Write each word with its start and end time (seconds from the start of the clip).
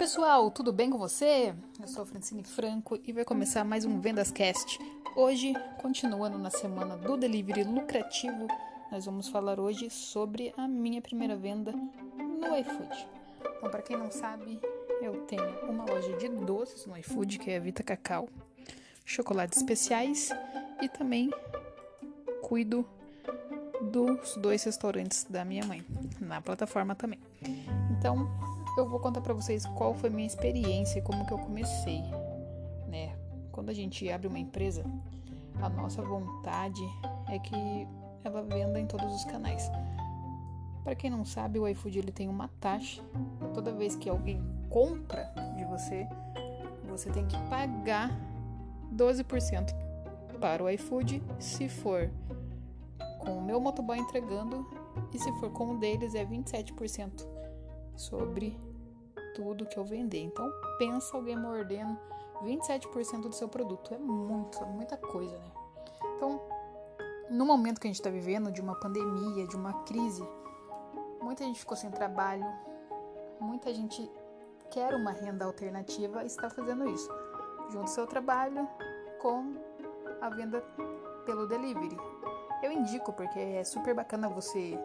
pessoal, 0.00 0.50
tudo 0.50 0.72
bem 0.72 0.88
com 0.88 0.96
você? 0.96 1.54
Eu 1.78 1.86
sou 1.86 2.06
Francine 2.06 2.42
Franco 2.42 2.98
e 3.06 3.12
vai 3.12 3.22
começar 3.22 3.62
mais 3.64 3.84
um 3.84 4.00
Vendas 4.00 4.30
Cast. 4.30 4.78
Hoje, 5.14 5.52
continuando 5.76 6.38
na 6.38 6.48
semana 6.48 6.96
do 6.96 7.18
delivery 7.18 7.64
lucrativo, 7.64 8.48
nós 8.90 9.04
vamos 9.04 9.28
falar 9.28 9.60
hoje 9.60 9.90
sobre 9.90 10.54
a 10.56 10.66
minha 10.66 11.02
primeira 11.02 11.36
venda 11.36 11.72
no 12.16 12.56
iFood. 12.56 13.08
Então, 13.58 13.70
para 13.70 13.82
quem 13.82 13.94
não 13.94 14.10
sabe, 14.10 14.58
eu 15.02 15.20
tenho 15.26 15.44
uma 15.68 15.84
loja 15.84 16.16
de 16.16 16.30
doces 16.30 16.86
no 16.86 16.96
iFood, 16.96 17.38
que 17.38 17.50
é 17.50 17.58
a 17.58 17.60
Vita 17.60 17.82
Cacau, 17.82 18.26
chocolates 19.04 19.58
especiais 19.58 20.30
e 20.80 20.88
também 20.88 21.28
cuido 22.40 22.88
dos 23.82 24.34
dois 24.36 24.64
restaurantes 24.64 25.24
da 25.28 25.44
minha 25.44 25.66
mãe, 25.66 25.84
na 26.18 26.40
plataforma 26.40 26.94
também. 26.94 27.20
Então, 27.98 28.49
eu 28.76 28.88
vou 28.88 29.00
contar 29.00 29.20
para 29.20 29.34
vocês 29.34 29.66
qual 29.66 29.94
foi 29.94 30.10
minha 30.10 30.26
experiência 30.26 30.98
e 30.98 31.02
como 31.02 31.26
que 31.26 31.32
eu 31.32 31.38
comecei, 31.38 32.02
né? 32.86 33.16
Quando 33.52 33.70
a 33.70 33.74
gente 33.74 34.10
abre 34.10 34.26
uma 34.26 34.38
empresa, 34.38 34.84
a 35.60 35.68
nossa 35.68 36.02
vontade 36.02 36.82
é 37.28 37.38
que 37.38 37.86
ela 38.24 38.42
venda 38.42 38.78
em 38.78 38.86
todos 38.86 39.14
os 39.14 39.24
canais. 39.24 39.70
Para 40.84 40.94
quem 40.94 41.10
não 41.10 41.24
sabe, 41.24 41.58
o 41.58 41.68
iFood 41.68 41.98
ele 41.98 42.12
tem 42.12 42.28
uma 42.28 42.48
taxa. 42.60 43.02
Toda 43.52 43.72
vez 43.72 43.96
que 43.96 44.08
alguém 44.08 44.42
compra 44.68 45.32
de 45.56 45.64
você, 45.64 46.08
você 46.88 47.10
tem 47.10 47.26
que 47.26 47.36
pagar 47.48 48.10
12% 48.94 49.74
para 50.40 50.62
o 50.62 50.70
iFood 50.70 51.22
se 51.38 51.68
for 51.68 52.10
com 53.18 53.38
o 53.38 53.42
meu 53.42 53.60
motoboy 53.60 53.98
entregando 53.98 54.66
e 55.12 55.18
se 55.18 55.30
for 55.34 55.50
com 55.50 55.72
o 55.72 55.78
deles 55.78 56.14
é 56.14 56.24
27% 56.24 57.26
sobre 57.94 58.58
tudo 59.34 59.66
que 59.66 59.78
eu 59.78 59.84
vender. 59.84 60.22
Então 60.22 60.50
pensa 60.78 61.16
alguém 61.16 61.36
mordendo 61.36 61.98
27% 62.42 63.22
do 63.22 63.32
seu 63.32 63.48
produto. 63.48 63.94
É 63.94 63.98
muito, 63.98 64.64
muita 64.66 64.96
coisa, 64.96 65.38
né? 65.38 65.50
Então, 66.16 66.40
no 67.30 67.44
momento 67.44 67.80
que 67.80 67.86
a 67.86 67.90
gente 67.90 68.00
está 68.00 68.10
vivendo 68.10 68.50
de 68.50 68.60
uma 68.60 68.74
pandemia, 68.74 69.46
de 69.46 69.56
uma 69.56 69.82
crise, 69.84 70.26
muita 71.20 71.44
gente 71.44 71.60
ficou 71.60 71.76
sem 71.76 71.90
trabalho, 71.90 72.46
muita 73.40 73.72
gente 73.72 74.10
quer 74.70 74.94
uma 74.94 75.12
renda 75.12 75.44
alternativa 75.44 76.22
e 76.22 76.26
está 76.26 76.48
fazendo 76.48 76.88
isso. 76.88 77.10
Junto 77.70 77.90
seu 77.90 78.06
trabalho 78.06 78.68
com 79.20 79.54
a 80.20 80.28
venda 80.30 80.62
pelo 81.24 81.46
delivery. 81.46 81.96
Eu 82.62 82.72
indico 82.72 83.12
porque 83.12 83.38
é 83.38 83.64
super 83.64 83.94
bacana 83.94 84.28
você 84.28 84.78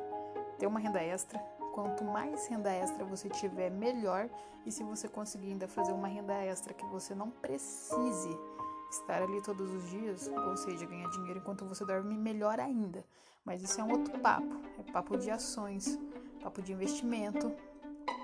ter 0.58 0.68
uma 0.68 0.80
renda 0.80 1.02
extra. 1.02 1.40
Quanto 1.76 2.06
mais 2.06 2.48
renda 2.48 2.72
extra 2.72 3.04
você 3.04 3.28
tiver, 3.28 3.70
melhor. 3.70 4.30
E 4.66 4.72
se 4.72 4.82
você 4.82 5.10
conseguir 5.10 5.48
ainda 5.48 5.68
fazer 5.68 5.92
uma 5.92 6.08
renda 6.08 6.34
extra 6.34 6.74
que 6.74 6.86
você 6.86 7.14
não 7.14 7.30
precise 7.30 8.30
estar 8.90 9.22
ali 9.22 9.42
todos 9.42 9.70
os 9.70 9.90
dias, 9.90 10.30
ou 10.30 10.56
seja, 10.56 10.86
ganhar 10.86 11.10
dinheiro 11.10 11.40
enquanto 11.40 11.66
você 11.66 11.86
dorme, 11.86 12.16
melhor 12.16 12.62
ainda. 12.62 13.04
Mas 13.44 13.62
isso 13.62 13.82
é 13.82 13.84
um 13.84 13.92
outro 13.92 14.18
papo. 14.20 14.48
É 14.80 14.90
papo 14.90 15.18
de 15.18 15.30
ações, 15.30 16.00
papo 16.42 16.62
de 16.62 16.72
investimento, 16.72 17.54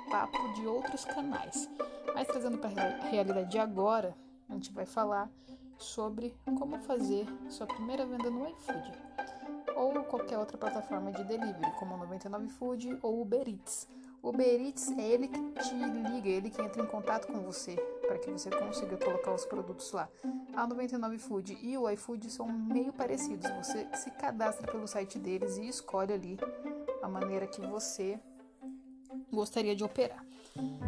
papo 0.09 0.53
de 0.53 0.65
outros 0.65 1.03
canais. 1.03 1.69
Mas 2.15 2.29
trazendo 2.29 2.57
para 2.57 2.69
a 2.69 3.09
realidade 3.09 3.51
de 3.51 3.59
agora, 3.59 4.15
a 4.47 4.53
gente 4.53 4.71
vai 4.71 4.85
falar 4.85 5.29
sobre 5.77 6.33
como 6.57 6.79
fazer 6.79 7.27
sua 7.49 7.67
primeira 7.67 8.05
venda 8.05 8.29
no 8.29 8.47
iFood 8.47 9.11
ou 9.75 10.03
qualquer 10.03 10.37
outra 10.37 10.57
plataforma 10.57 11.11
de 11.11 11.23
delivery, 11.23 11.71
como 11.79 11.97
99 11.97 12.47
Food 12.49 12.99
ou 13.01 13.21
Uber 13.21 13.47
Eats. 13.47 13.87
Uber 14.23 14.61
Eats 14.61 14.91
é 14.91 15.01
ele 15.01 15.27
que 15.27 15.39
te 15.39 15.73
liga, 15.73 16.29
é 16.29 16.33
ele 16.33 16.49
que 16.49 16.61
entra 16.61 16.81
em 16.81 16.85
contato 16.85 17.27
com 17.27 17.39
você 17.41 17.75
para 18.07 18.19
que 18.19 18.29
você 18.29 18.51
consiga 18.51 18.95
colocar 18.97 19.33
os 19.33 19.45
produtos 19.45 19.91
lá. 19.91 20.07
A 20.55 20.67
99 20.67 21.17
Food 21.17 21.57
e 21.61 21.77
o 21.77 21.89
iFood 21.89 22.29
são 22.29 22.47
meio 22.47 22.93
parecidos. 22.93 23.49
Você 23.57 23.87
se 23.95 24.11
cadastra 24.11 24.71
pelo 24.71 24.87
site 24.87 25.17
deles 25.17 25.57
e 25.57 25.67
escolhe 25.67 26.13
ali 26.13 26.37
a 27.01 27.07
maneira 27.07 27.47
que 27.47 27.61
você 27.61 28.19
gostaria 29.31 29.75
de 29.75 29.83
operar. 29.83 30.23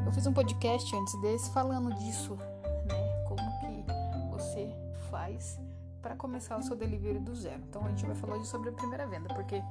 Eu 0.05 0.11
fiz 0.13 0.27
um 0.27 0.33
podcast 0.33 0.95
antes 0.95 1.21
desse 1.21 1.51
falando 1.51 1.93
disso, 1.95 2.35
né? 2.35 3.25
Como 3.27 3.41
que 3.59 4.31
você 4.31 4.69
faz 5.09 5.57
para 6.03 6.15
começar 6.17 6.57
o 6.57 6.61
seu 6.61 6.75
delivery 6.75 7.17
do 7.17 7.33
zero. 7.33 7.63
Então 7.69 7.85
a 7.85 7.89
gente 7.89 8.05
vai 8.05 8.13
falar 8.13 8.35
hoje 8.35 8.47
sobre 8.47 8.69
a 8.69 8.73
primeira 8.73 9.07
venda, 9.07 9.33
porque 9.33 9.63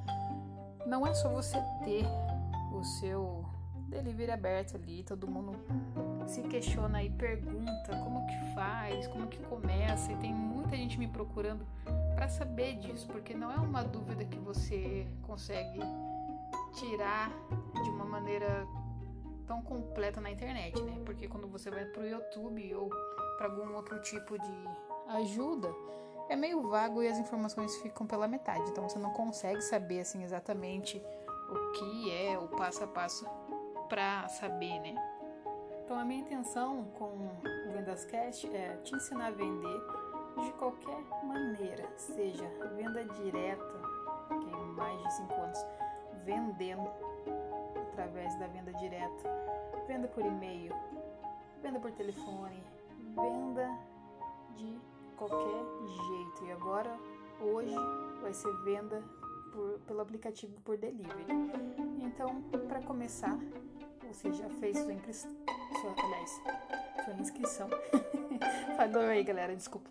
não 0.87 1.07
é 1.07 1.13
só 1.13 1.29
você 1.29 1.59
ter 1.85 2.07
o 2.73 2.83
seu 2.83 3.45
delivery 3.89 4.33
aberto 4.33 4.77
ali, 4.77 5.05
todo 5.05 5.31
mundo 5.31 5.53
se 6.27 6.41
questiona 6.43 7.03
e 7.03 7.11
pergunta 7.11 7.95
como 8.03 8.27
que 8.27 8.55
faz, 8.55 9.07
como 9.09 9.27
que 9.27 9.39
começa, 9.45 10.11
e 10.11 10.17
tem 10.17 10.33
muita 10.33 10.75
gente 10.75 10.99
me 10.99 11.07
procurando 11.07 11.67
para 12.15 12.27
saber 12.29 12.77
disso, 12.79 13.07
porque 13.09 13.35
não 13.35 13.53
é 13.53 13.57
uma 13.57 13.85
dúvida 13.85 14.25
que 14.25 14.39
você 14.39 15.07
consegue 15.23 15.81
tirar 16.73 17.31
de 17.75 17.91
uma 17.91 18.07
maneira 18.07 18.67
tão 19.47 19.61
completa 19.61 20.19
na 20.23 20.31
internet, 20.31 20.81
né? 20.81 20.99
Porque 21.05 21.29
quando 21.29 21.47
você 21.47 21.71
vai 21.71 21.85
pro 21.85 22.07
YouTube 22.07 22.75
ou 22.75 22.89
para 23.37 23.49
algum 23.49 23.75
outro 23.75 24.01
tipo 24.01 24.39
de 24.39 24.69
ajuda, 25.09 25.69
é 26.33 26.37
meio 26.37 26.63
vago 26.63 27.03
e 27.03 27.09
as 27.09 27.19
informações 27.19 27.77
ficam 27.83 28.07
pela 28.07 28.27
metade, 28.27 28.71
então 28.71 28.89
você 28.89 28.99
não 28.99 29.11
consegue 29.13 29.61
saber 29.61 30.01
assim 30.01 30.25
exatamente 30.25 30.97
o 31.51 31.73
que 31.73 32.11
é 32.11 32.39
o 32.39 32.49
passo 32.49 32.83
a 32.83 32.87
passo 32.87 33.27
para 33.87 34.27
saber, 34.29 34.81
né? 34.81 34.95
Então 35.85 35.99
a 35.99 36.05
minha 36.07 36.21
intenção 36.21 36.85
com 36.99 37.05
o 37.05 37.73
Vendascast 37.75 38.47
é 38.57 38.79
te 38.79 38.97
ensinar 38.97 39.27
a 39.27 39.31
vender 39.31 39.81
de 40.43 40.53
qualquer 40.55 41.05
maneira, 41.23 41.87
seja 41.99 42.49
venda 42.77 43.05
direta, 43.05 43.83
que 44.31 44.55
é 44.55 44.57
mais 44.57 45.03
de 45.03 45.13
5 45.17 45.35
anos 45.35 45.59
vendendo 46.25 46.89
através 47.91 48.35
da 48.39 48.47
venda 48.47 48.73
direta, 48.73 49.29
venda 49.87 50.09
por 50.09 50.25
e-mail, 50.25 50.75
venda 51.61 51.79
por 51.79 51.93
telefone, 51.93 52.65
venda 53.15 53.69
de 54.57 54.81
qualquer 55.29 55.65
jeito. 55.87 56.45
E 56.45 56.53
agora, 56.53 56.99
hoje, 57.41 57.75
vai 58.21 58.33
ser 58.33 58.53
venda 58.65 59.03
por, 59.53 59.79
pelo 59.87 60.01
aplicativo 60.01 60.61
por 60.63 60.77
delivery. 60.77 61.27
Então, 62.01 62.43
para 62.69 62.83
começar, 62.83 63.39
você 64.11 64.33
já 64.33 64.49
fez 64.49 64.79
sua 64.79 64.93
inscrição, 64.93 65.31
aliás, 65.97 66.43
sua 67.05 67.15
inscrição. 67.15 67.69
Falou 68.77 69.03
aí, 69.03 69.23
galera, 69.23 69.55
desculpa. 69.55 69.91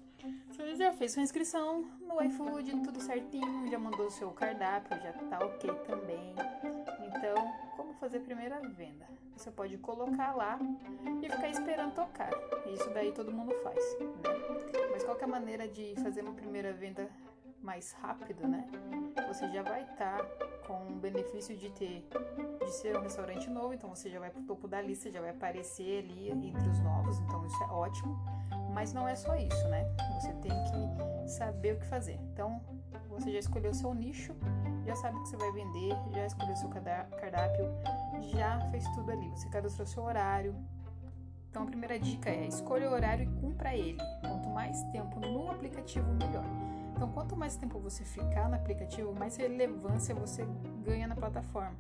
Você 0.50 0.76
já 0.76 0.94
fez 0.94 1.14
sua 1.14 1.24
inscrição 1.24 1.86
no 2.02 2.22
iFood, 2.24 2.82
tudo 2.82 3.02
certinho, 3.02 3.68
já 3.70 3.80
mandou 3.80 4.10
seu 4.12 4.30
cardápio, 4.32 5.02
já 5.02 5.14
tá 5.14 5.40
ok 5.44 5.74
também. 5.88 6.36
Então, 7.08 7.36
como 7.76 7.94
fazer 7.94 8.18
a 8.18 8.22
primeira 8.22 8.60
venda? 8.60 9.08
Você 9.36 9.50
pode 9.50 9.78
colocar 9.80 10.36
lá 10.36 10.60
e 11.24 11.28
ficar 11.28 11.50
esperando 11.50 11.96
tocar. 11.96 12.30
Isso 12.68 12.90
daí 12.92 13.12
todo 13.12 13.32
mundo 13.32 13.56
faz, 13.64 13.98
né? 14.00 14.81
Mas 15.22 15.30
qual 15.30 15.36
é 15.36 15.38
a 15.38 15.40
maneira 15.40 15.68
de 15.68 15.94
fazer 16.02 16.22
uma 16.22 16.34
primeira 16.34 16.74
venda 16.74 17.08
mais 17.62 17.92
rápido, 17.94 18.48
né? 18.48 18.68
Você 19.28 19.48
já 19.50 19.62
vai 19.62 19.84
estar 19.84 20.18
tá 20.18 20.48
com 20.66 20.94
o 20.94 20.96
benefício 20.96 21.56
de 21.56 21.70
ter 21.70 22.08
de 22.60 22.72
ser 22.72 22.98
um 22.98 23.02
restaurante 23.02 23.48
novo, 23.48 23.72
então 23.72 23.88
você 23.88 24.10
já 24.10 24.20
vai 24.20 24.32
pro 24.32 24.42
topo 24.42 24.68
da 24.68 24.82
lista, 24.82 25.12
já 25.12 25.22
vai 25.22 25.30
aparecer 25.30 26.04
ali 26.04 26.32
entre 26.32 26.68
os 26.68 26.80
novos, 26.80 27.20
então 27.20 27.46
isso 27.46 27.64
é 27.64 27.68
ótimo. 27.68 28.20
Mas 28.74 28.94
não 28.94 29.08
é 29.08 29.16
só 29.16 29.36
isso, 29.36 29.68
né? 29.68 29.86
Você 30.20 30.34
tem 30.42 30.52
que 30.52 31.30
saber 31.30 31.76
o 31.76 31.80
que 31.80 31.86
fazer. 31.86 32.18
Então, 32.34 32.60
você 33.08 33.32
já 33.32 33.40
escolheu 33.40 33.74
seu 33.76 33.94
nicho, 33.94 34.34
já 34.86 34.96
sabe 34.96 35.18
o 35.18 35.22
que 35.22 35.30
você 35.30 35.38
vai 35.38 35.52
vender, 35.52 35.94
já 36.14 36.26
escolheu 36.26 36.56
seu 36.56 36.70
cardápio, 36.70 37.66
já 38.34 38.60
fez 38.72 38.88
tudo 38.96 39.12
ali. 39.12 39.30
Você 39.30 39.48
cadastrou 39.50 39.86
seu 39.86 40.04
horário. 40.04 40.56
Então, 41.50 41.64
a 41.64 41.66
primeira 41.66 42.00
dica 42.00 42.30
é 42.30 42.48
escolha 42.48 42.90
o 42.90 42.94
horário 42.94 43.26
e 43.26 43.42
cumpra 43.42 43.76
ele. 43.76 44.00
Mais 44.62 44.84
tempo 44.92 45.20
no 45.20 45.50
aplicativo, 45.50 46.08
melhor. 46.14 46.46
Então, 46.96 47.12
quanto 47.12 47.36
mais 47.36 47.56
tempo 47.56 47.80
você 47.80 48.06
ficar 48.06 48.48
no 48.48 48.56
aplicativo, 48.56 49.12
mais 49.12 49.36
relevância 49.36 50.14
você 50.14 50.48
ganha 50.86 51.08
na 51.08 51.16
plataforma. 51.16 51.76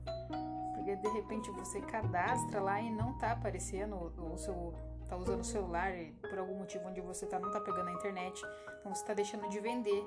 Porque 0.73 0.95
de 0.95 1.07
repente 1.09 1.51
você 1.51 1.79
cadastra 1.79 2.59
lá 2.59 2.81
e 2.81 2.89
não 2.89 3.13
tá 3.19 3.33
aparecendo 3.33 4.11
o 4.17 4.35
seu 4.35 4.73
tá 5.07 5.15
usando 5.15 5.41
o 5.41 5.43
celular 5.43 5.95
e 5.95 6.11
por 6.27 6.39
algum 6.39 6.55
motivo 6.57 6.87
onde 6.87 7.01
você 7.01 7.27
tá 7.27 7.37
não 7.37 7.51
tá 7.51 7.61
pegando 7.61 7.89
a 7.89 7.93
internet, 7.93 8.41
então 8.79 8.95
você 8.95 9.05
tá 9.05 9.13
deixando 9.13 9.47
de 9.47 9.59
vender. 9.59 10.03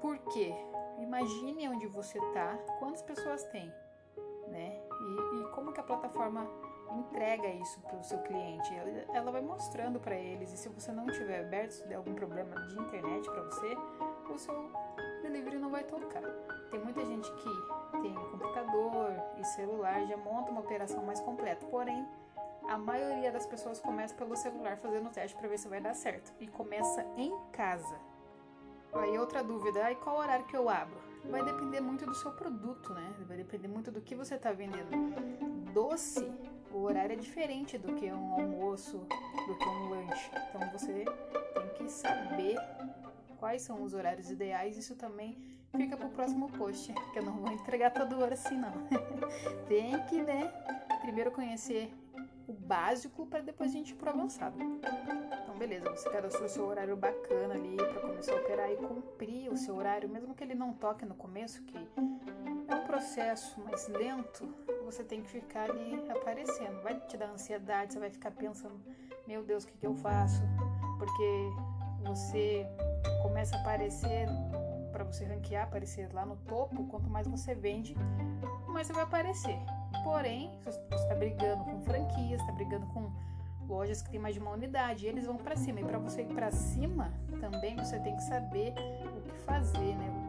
Por 0.00 0.16
quê? 0.32 0.54
Imagine 0.98 1.68
onde 1.68 1.86
você 1.88 2.18
tá, 2.32 2.56
quantas 2.78 3.02
pessoas 3.02 3.44
tem, 3.48 3.70
né? 4.48 4.80
E, 4.98 5.40
e 5.40 5.50
como 5.50 5.74
que 5.74 5.80
a 5.80 5.82
plataforma 5.82 6.48
entrega 6.98 7.48
isso 7.48 7.80
para 7.80 7.98
o 7.98 8.04
seu 8.04 8.18
cliente. 8.22 8.70
Ela, 9.12 9.30
vai 9.30 9.40
mostrando 9.40 9.98
para 10.00 10.14
eles 10.16 10.52
e 10.52 10.56
se 10.56 10.68
você 10.68 10.92
não 10.92 11.06
tiver 11.06 11.40
aberto, 11.40 11.72
se 11.72 11.86
der 11.88 11.96
algum 11.96 12.14
problema 12.14 12.54
de 12.66 12.78
internet 12.78 13.28
para 13.30 13.42
você, 13.42 13.76
o 14.32 14.38
seu 14.38 14.70
delivery 15.22 15.58
não 15.58 15.70
vai 15.70 15.84
tocar. 15.84 16.22
Tem 16.70 16.80
muita 16.80 17.04
gente 17.04 17.30
que 17.32 18.00
tem 18.00 18.14
computador 18.14 19.12
e 19.38 19.44
celular, 19.44 20.06
já 20.06 20.16
monta 20.16 20.50
uma 20.50 20.60
operação 20.60 21.04
mais 21.04 21.20
completa, 21.20 21.66
porém 21.66 22.06
A 22.68 22.78
maioria 22.78 23.30
das 23.32 23.44
pessoas 23.44 23.80
começa 23.80 24.14
pelo 24.14 24.36
celular 24.36 24.76
fazendo 24.78 25.08
o 25.08 25.10
teste 25.10 25.36
para 25.36 25.48
ver 25.48 25.58
se 25.58 25.68
vai 25.68 25.80
dar 25.80 25.94
certo 25.94 26.32
e 26.40 26.46
começa 26.46 27.04
em 27.16 27.36
casa. 27.52 27.96
Aí 28.94 29.18
outra 29.18 29.42
dúvida, 29.42 29.84
aí 29.84 29.96
qual 29.96 30.16
horário 30.18 30.46
que 30.46 30.56
eu 30.56 30.68
abro? 30.68 30.96
Vai 31.24 31.42
depender 31.44 31.80
muito 31.80 32.04
do 32.04 32.14
seu 32.14 32.32
produto, 32.32 32.92
né? 32.94 33.14
Vai 33.26 33.36
depender 33.36 33.68
muito 33.68 33.90
do 33.90 34.00
que 34.00 34.14
você 34.14 34.34
está 34.36 34.52
vendendo. 34.52 34.90
Doce, 35.72 36.30
o 36.72 36.82
horário 36.82 37.12
é 37.12 37.16
diferente 37.16 37.78
do 37.78 37.94
que 37.94 38.10
um 38.10 38.32
almoço, 38.32 38.98
do 38.98 39.58
que 39.58 39.68
um 39.68 39.90
lanche. 39.90 40.30
Então 40.48 40.68
você 40.70 41.04
tem 41.54 41.68
que 41.76 41.90
saber 41.90 42.56
quais 43.38 43.62
são 43.62 43.82
os 43.82 43.94
horários 43.94 44.30
ideais. 44.30 44.76
Isso 44.76 44.96
também 44.96 45.36
fica 45.76 45.96
pro 45.96 46.08
próximo 46.10 46.50
post, 46.50 46.92
que 47.12 47.18
eu 47.18 47.24
não 47.24 47.38
vou 47.38 47.52
entregar 47.52 47.90
toda 47.90 48.16
hora 48.16 48.34
assim 48.34 48.56
não. 48.56 48.72
tem 49.68 49.98
que, 50.04 50.22
né, 50.22 50.52
primeiro 51.00 51.30
conhecer 51.30 51.92
o 52.46 52.52
básico 52.52 53.26
para 53.26 53.40
depois 53.40 53.70
a 53.70 53.72
gente 53.72 53.90
ir 53.90 53.94
pro 53.94 54.10
avançado. 54.10 54.56
Então, 54.60 55.56
beleza, 55.58 55.88
você 55.90 56.10
cadastrou 56.10 56.48
seu 56.48 56.66
horário 56.66 56.96
bacana 56.96 57.54
ali 57.54 57.76
para 57.76 58.00
começar 58.00 58.32
a 58.32 58.36
operar 58.36 58.70
e 58.70 58.76
cumprir 58.76 59.50
o 59.50 59.56
seu 59.56 59.74
horário, 59.76 60.08
mesmo 60.08 60.34
que 60.34 60.44
ele 60.44 60.54
não 60.54 60.72
toque 60.72 61.04
no 61.04 61.14
começo, 61.14 61.62
que 61.62 61.76
é 61.76 62.74
um 62.74 62.84
processo 62.86 63.60
mais 63.60 63.88
lento, 63.88 64.52
você 64.92 65.02
tem 65.02 65.22
que 65.22 65.30
ficar 65.30 65.70
ali 65.70 66.04
aparecendo. 66.10 66.82
Vai 66.82 67.00
te 67.00 67.16
dar 67.16 67.30
ansiedade, 67.30 67.94
você 67.94 67.98
vai 67.98 68.10
ficar 68.10 68.30
pensando, 68.30 68.78
meu 69.26 69.42
Deus, 69.42 69.64
o 69.64 69.66
que, 69.66 69.78
que 69.78 69.86
eu 69.86 69.94
faço? 69.94 70.42
Porque 70.98 71.50
você 72.04 72.66
começa 73.22 73.56
a 73.56 73.60
aparecer 73.60 74.28
para 74.92 75.04
você 75.04 75.24
ranquear, 75.24 75.64
aparecer 75.64 76.12
lá 76.12 76.26
no 76.26 76.36
topo, 76.36 76.84
quanto 76.88 77.08
mais 77.08 77.26
você 77.26 77.54
vende, 77.54 77.96
mais 78.68 78.86
você 78.86 78.92
vai 78.92 79.04
aparecer. 79.04 79.58
Porém, 80.04 80.50
você 80.62 80.78
está 80.94 81.14
brigando 81.14 81.64
com 81.64 81.80
franquias, 81.82 82.40
está 82.40 82.52
brigando 82.52 82.86
com 82.88 83.10
lojas 83.66 84.02
que 84.02 84.10
tem 84.10 84.20
mais 84.20 84.34
de 84.34 84.40
uma 84.40 84.50
unidade, 84.50 85.06
eles 85.06 85.24
vão 85.24 85.38
para 85.38 85.56
cima. 85.56 85.80
E 85.80 85.84
para 85.84 85.98
você 85.98 86.22
ir 86.22 86.34
para 86.34 86.50
cima, 86.50 87.10
também 87.40 87.76
você 87.76 87.98
tem 88.00 88.14
que 88.14 88.22
saber 88.22 88.74
o 89.16 89.22
que 89.22 89.38
fazer, 89.44 89.96
né? 89.96 90.21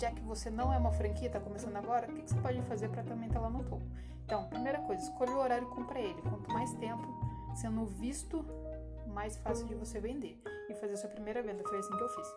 Já 0.00 0.10
que 0.10 0.22
você 0.22 0.48
não 0.48 0.72
é 0.72 0.78
uma 0.78 0.90
franquia, 0.92 1.26
está 1.26 1.38
começando 1.38 1.76
agora, 1.76 2.10
o 2.10 2.14
que, 2.14 2.22
você 2.22 2.40
pode 2.40 2.62
fazer 2.62 2.88
para 2.88 3.02
também 3.02 3.28
estar 3.28 3.38
tá 3.38 3.46
lá 3.46 3.50
no 3.50 3.62
topo? 3.64 3.84
Então, 4.24 4.48
primeira 4.48 4.78
coisa, 4.78 5.02
escolha 5.02 5.32
o 5.32 5.38
horário 5.38 5.68
e 5.70 5.74
compra 5.74 5.98
ele. 6.00 6.22
Quanto 6.22 6.50
mais 6.50 6.72
tempo 6.76 7.06
sendo 7.54 7.84
visto, 7.84 8.42
mais 9.08 9.36
fácil 9.36 9.66
de 9.66 9.74
você 9.74 10.00
vender 10.00 10.40
e 10.70 10.74
fazer 10.76 10.94
a 10.94 10.96
sua 10.96 11.10
primeira 11.10 11.42
venda. 11.42 11.62
Foi 11.64 11.78
assim 11.78 11.94
que 11.94 12.02
eu 12.02 12.08
fiz. 12.08 12.34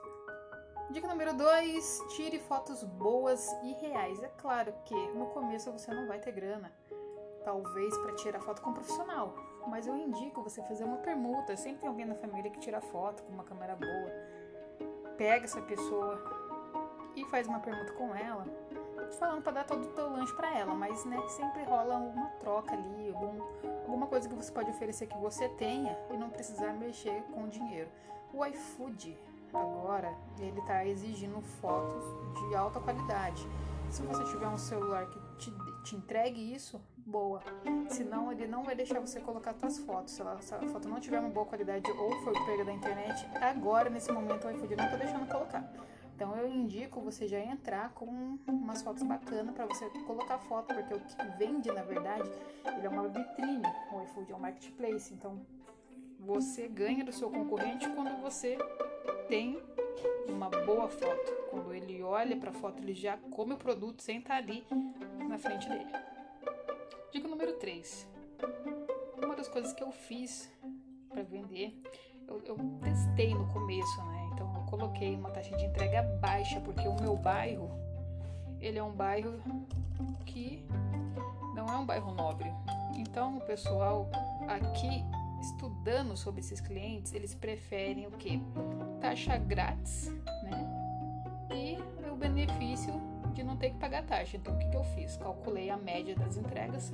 Dica 0.92 1.08
número 1.08 1.34
2: 1.38 2.04
tire 2.18 2.38
fotos 2.38 2.84
boas 2.84 3.50
e 3.64 3.72
reais. 3.76 4.22
É 4.22 4.28
claro 4.42 4.74
que 4.84 4.96
no 5.14 5.28
começo 5.28 5.72
você 5.72 5.94
não 5.94 6.06
vai 6.06 6.20
ter 6.20 6.34
grana, 6.34 6.70
talvez 7.46 7.98
para 8.00 8.14
tirar 8.16 8.42
foto 8.42 8.62
com 8.62 8.72
um 8.72 8.74
profissional, 8.74 9.36
mas 9.70 9.88
eu 9.88 9.96
indico 9.96 10.44
você 10.44 10.62
fazer 10.64 10.84
uma 10.84 10.98
permuta. 10.98 11.56
Sempre 11.56 11.80
tem 11.80 11.90
alguém 11.90 12.06
na 12.06 12.16
família 12.16 12.52
que 12.52 12.60
tira 12.60 12.82
foto 12.82 13.24
com 13.24 13.32
uma 13.32 13.46
câmera 13.46 13.74
boa. 13.74 14.12
Pega 15.16 15.46
essa 15.46 15.62
pessoa 15.62 16.43
e 17.16 17.26
faz 17.26 17.48
uma 17.48 17.60
permuta 17.60 17.94
com 17.94 18.16
ela. 18.16 18.46
Falando 19.20 19.42
para 19.44 19.52
dar 19.54 19.64
todo 19.66 19.84
o 19.84 19.94
teu 19.94 20.10
lanche 20.10 20.34
para 20.34 20.58
ela, 20.58 20.74
mas 20.74 21.06
né, 21.06 21.22
sempre 21.28 21.64
rola 21.64 21.98
uma 21.98 22.28
troca 22.40 22.74
ali, 22.74 23.10
algum, 23.10 23.42
alguma 23.86 24.08
coisa 24.08 24.28
que 24.28 24.36
você 24.36 24.52
pode 24.52 24.72
oferecer 24.72 25.08
que 25.08 25.18
você 25.18 25.48
tenha 25.50 25.98
e 26.12 26.18
não 26.18 26.30
precisar 26.30 26.74
mexer 26.74 27.22
com 27.34 27.48
dinheiro. 27.48 27.90
O 28.34 28.44
iFood 28.46 29.18
agora 29.54 30.12
ele 30.40 30.60
está 30.60 30.86
exigindo 30.86 31.40
fotos 31.42 32.04
de 32.40 32.56
alta 32.56 32.80
qualidade. 32.80 33.48
Se 33.90 34.02
você 34.02 34.24
tiver 34.24 34.48
um 34.48 34.58
celular 34.58 35.06
que 35.06 35.20
te, 35.38 35.54
te 35.84 35.96
entregue 35.96 36.54
isso, 36.54 36.82
boa. 36.98 37.44
Senão 37.90 38.32
ele 38.32 38.48
não 38.48 38.64
vai 38.64 38.76
deixar 38.76 39.00
você 39.00 39.20
colocar 39.20 39.54
suas 39.54 39.78
fotos. 39.78 40.14
Se, 40.14 40.22
ela, 40.22 40.42
se 40.42 40.56
a 40.56 40.60
foto 40.68 40.90
não 40.90 41.00
tiver 41.00 41.20
uma 41.20 41.30
boa 41.30 41.46
qualidade 41.46 41.92
ou 41.92 42.12
foi 42.24 42.34
pega 42.46 42.66
da 42.66 42.74
internet, 42.74 43.28
agora 43.40 43.92
nesse 43.92 44.12
momento 44.12 44.48
o 44.48 44.52
iFood 44.52 44.76
não 44.76 44.86
está 44.86 44.98
deixando 44.98 45.30
colocar. 45.30 45.72
Então 46.24 46.38
eu 46.38 46.48
indico 46.48 47.02
você 47.02 47.28
já 47.28 47.38
entrar 47.38 47.90
com 47.90 48.06
umas 48.48 48.82
fotos 48.82 49.04
bacanas 49.04 49.54
para 49.54 49.66
você 49.66 49.90
colocar 50.06 50.40
foto, 50.40 50.74
porque 50.74 50.94
o 50.94 51.00
que 51.02 51.38
vende 51.38 51.70
na 51.70 51.84
verdade 51.84 52.32
ele 52.66 52.86
é 52.86 52.90
uma 52.90 53.10
vitrine. 53.10 53.62
O 53.92 54.02
iFood 54.04 54.32
é 54.32 54.36
um 54.38 54.40
marketplace, 54.40 55.14
então 55.14 55.46
você 56.18 56.70
ganha 56.70 57.04
do 57.04 57.12
seu 57.12 57.30
concorrente 57.30 57.90
quando 57.90 58.22
você 58.22 58.58
tem 59.28 59.62
uma 60.30 60.50
boa 60.50 60.88
foto. 60.88 61.34
Quando 61.50 61.74
ele 61.74 62.02
olha 62.02 62.38
para 62.38 62.52
a 62.52 62.54
foto, 62.54 62.82
ele 62.82 62.94
já 62.94 63.18
come 63.30 63.56
o 63.56 63.58
produto 63.58 64.02
sem 64.02 64.20
estar 64.20 64.36
tá 64.36 64.38
ali 64.38 64.66
na 65.28 65.38
frente 65.38 65.68
dele. 65.68 65.92
Dica 67.12 67.28
número 67.28 67.52
3. 67.58 68.08
Uma 69.22 69.36
das 69.36 69.50
coisas 69.50 69.74
que 69.74 69.84
eu 69.84 69.92
fiz 69.92 70.50
para 71.10 71.22
vender, 71.22 71.78
eu, 72.30 72.42
eu, 72.46 72.56
testei 72.82 73.36
no 73.36 73.52
começo, 73.52 74.06
né? 74.06 74.23
Coloquei 74.74 75.16
uma 75.16 75.30
taxa 75.30 75.56
de 75.56 75.66
entrega 75.66 76.02
baixa, 76.20 76.60
porque 76.60 76.88
o 76.88 76.96
meu 77.00 77.16
bairro, 77.16 77.70
ele 78.60 78.80
é 78.80 78.84
um 78.84 78.92
bairro 78.92 79.40
que 80.26 80.66
não 81.54 81.68
é 81.68 81.78
um 81.78 81.86
bairro 81.86 82.12
nobre. 82.12 82.52
Então 82.98 83.38
o 83.38 83.42
pessoal 83.42 84.10
aqui 84.48 85.06
estudando 85.40 86.18
sobre 86.18 86.42
esses 86.42 86.60
clientes, 86.60 87.14
eles 87.14 87.36
preferem 87.36 88.08
o 88.08 88.12
que? 88.14 88.42
Taxa 89.00 89.38
grátis, 89.38 90.12
né? 90.42 90.68
E 91.54 91.78
o 92.10 92.16
benefício 92.16 93.00
de 93.36 93.44
não 93.44 93.56
ter 93.56 93.70
que 93.70 93.78
pagar 93.78 94.04
taxa. 94.04 94.38
Então, 94.38 94.56
o 94.56 94.58
que, 94.58 94.68
que 94.70 94.76
eu 94.76 94.84
fiz? 94.96 95.18
Calculei 95.18 95.70
a 95.70 95.78
média 95.78 96.16
das 96.16 96.36
entregas 96.36 96.92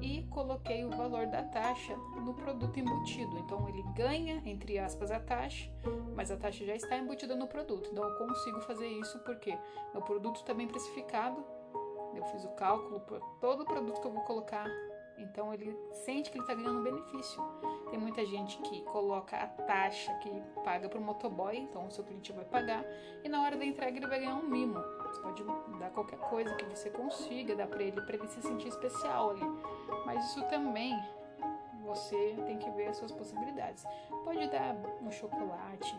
e 0.00 0.22
coloquei 0.24 0.84
o 0.84 0.90
valor 0.90 1.26
da 1.26 1.42
taxa 1.42 1.96
no 2.24 2.34
produto 2.34 2.78
embutido. 2.78 3.38
Então, 3.38 3.68
ele 3.68 3.82
ganha, 3.94 4.42
entre 4.44 4.78
aspas, 4.78 5.10
a 5.10 5.20
taxa, 5.20 5.70
mas 6.14 6.30
a 6.30 6.36
taxa 6.36 6.64
já 6.64 6.74
está 6.74 6.96
embutida 6.96 7.34
no 7.34 7.46
produto. 7.46 7.88
Então, 7.92 8.04
eu 8.04 8.16
consigo 8.18 8.60
fazer 8.62 8.88
isso 8.88 9.18
porque 9.20 9.56
meu 9.92 10.02
produto 10.02 10.36
está 10.36 10.52
bem 10.52 10.66
precificado. 10.66 11.44
Eu 12.14 12.24
fiz 12.26 12.44
o 12.44 12.50
cálculo 12.50 13.00
por 13.00 13.20
todo 13.40 13.62
o 13.62 13.66
produto 13.66 14.00
que 14.00 14.06
eu 14.06 14.12
vou 14.12 14.22
colocar 14.22 14.68
então 15.16 15.52
ele 15.54 15.76
sente 15.92 16.30
que 16.30 16.38
ele 16.38 16.44
está 16.44 16.54
ganhando 16.54 16.82
benefício. 16.82 17.42
Tem 17.90 17.98
muita 17.98 18.24
gente 18.26 18.58
que 18.58 18.82
coloca 18.82 19.36
a 19.36 19.46
taxa 19.46 20.12
que 20.14 20.30
paga 20.64 20.88
para 20.88 20.98
o 20.98 21.02
motoboy, 21.02 21.56
então 21.56 21.86
o 21.86 21.90
seu 21.90 22.02
cliente 22.04 22.32
vai 22.32 22.44
pagar, 22.44 22.84
e 23.22 23.28
na 23.28 23.42
hora 23.42 23.56
da 23.56 23.64
entrega 23.64 23.96
ele 23.96 24.06
vai 24.06 24.20
ganhar 24.20 24.34
um 24.34 24.48
mimo. 24.48 24.80
Você 25.06 25.20
pode 25.20 25.44
dar 25.78 25.90
qualquer 25.90 26.18
coisa 26.18 26.54
que 26.56 26.64
você 26.64 26.90
consiga 26.90 27.54
dar 27.54 27.68
para 27.68 27.82
ele, 27.82 28.00
para 28.00 28.16
ele 28.16 28.28
se 28.28 28.42
sentir 28.42 28.68
especial 28.68 29.30
ali. 29.30 29.42
Mas 30.04 30.24
isso 30.26 30.42
também 30.44 30.98
você 31.84 32.36
tem 32.46 32.58
que 32.58 32.70
ver 32.70 32.88
as 32.88 32.96
suas 32.96 33.12
possibilidades. 33.12 33.84
Pode 34.24 34.48
dar 34.48 34.76
um 35.02 35.10
chocolate, 35.10 35.94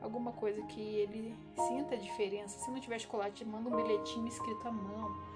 alguma 0.00 0.32
coisa 0.32 0.62
que 0.62 0.80
ele 0.80 1.36
sinta 1.68 1.94
a 1.94 1.98
diferença. 1.98 2.58
Se 2.58 2.70
não 2.70 2.80
tiver 2.80 2.98
chocolate, 2.98 3.44
manda 3.44 3.68
um 3.68 3.76
bilhetinho 3.76 4.26
escrito 4.26 4.66
à 4.66 4.72
mão 4.72 5.34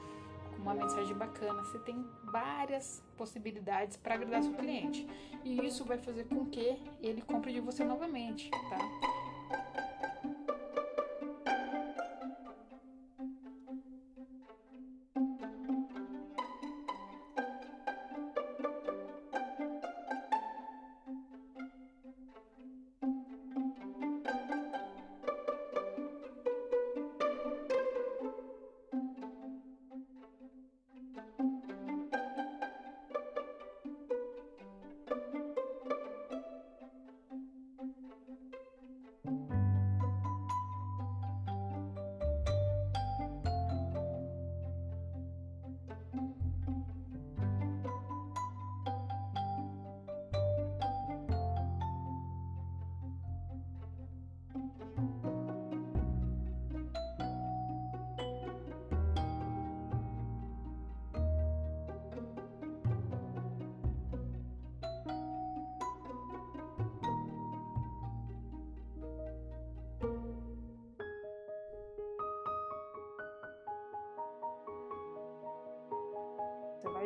uma 0.59 0.75
mensagem 0.75 1.15
bacana. 1.17 1.63
Você 1.63 1.79
tem 1.79 2.05
várias 2.25 3.03
possibilidades 3.17 3.97
para 3.97 4.15
agradar 4.15 4.43
seu 4.43 4.53
cliente. 4.53 5.09
E 5.45 5.65
isso 5.65 5.85
vai 5.85 5.99
fazer 5.99 6.25
com 6.25 6.47
que 6.47 6.83
ele 7.01 7.23
compre 7.23 7.53
de 7.53 7.61
você 7.61 7.85
novamente, 7.85 8.51
tá? 8.51 8.79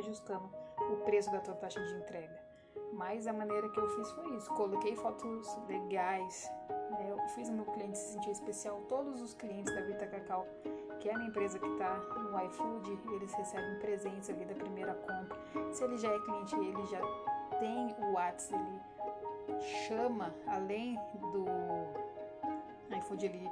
Ajustando 0.02 0.50
o 0.78 0.97
preço 1.04 1.30
da 1.30 1.40
tua 1.40 1.54
taxa 1.54 1.80
de 1.80 1.94
entrega. 1.94 2.42
Mas 2.92 3.26
a 3.26 3.32
maneira 3.32 3.68
que 3.71 3.78
eu 3.78 3.88
fiz 3.97 4.11
foi 4.12 4.37
isso. 4.37 4.52
Coloquei 4.54 4.94
fotos 4.94 5.49
legais. 5.66 6.50
Né? 6.90 7.06
Eu 7.09 7.18
fiz 7.28 7.49
o 7.49 7.52
meu 7.52 7.64
cliente 7.64 7.97
se 7.97 8.12
sentir 8.12 8.30
especial. 8.30 8.82
Todos 8.88 9.21
os 9.23 9.32
clientes 9.35 9.75
da 9.75 9.80
Vita 9.82 10.06
Cacau, 10.06 10.47
que 11.00 11.09
é 11.09 11.14
a 11.14 11.16
minha 11.16 11.30
empresa 11.30 11.59
que 11.59 11.66
está 11.66 11.97
no 11.97 12.44
iFood, 12.47 12.99
eles 13.14 13.32
recebem 13.32 13.78
presentes 13.78 14.28
ali 14.28 14.44
da 14.44 14.54
primeira 14.54 14.94
compra. 14.94 15.38
Se 15.73 15.85
ele 15.85 15.97
já 15.97 16.09
é 16.09 16.18
cliente, 16.18 16.54
ele 16.54 16.87
já 16.87 17.00
tem 17.59 17.94
o 17.99 18.12
WhatsApp, 18.12 18.62
ele 19.49 19.61
chama 19.88 20.35
além 20.47 20.97
do 21.32 21.47
iFood, 22.99 23.25
ele 23.25 23.50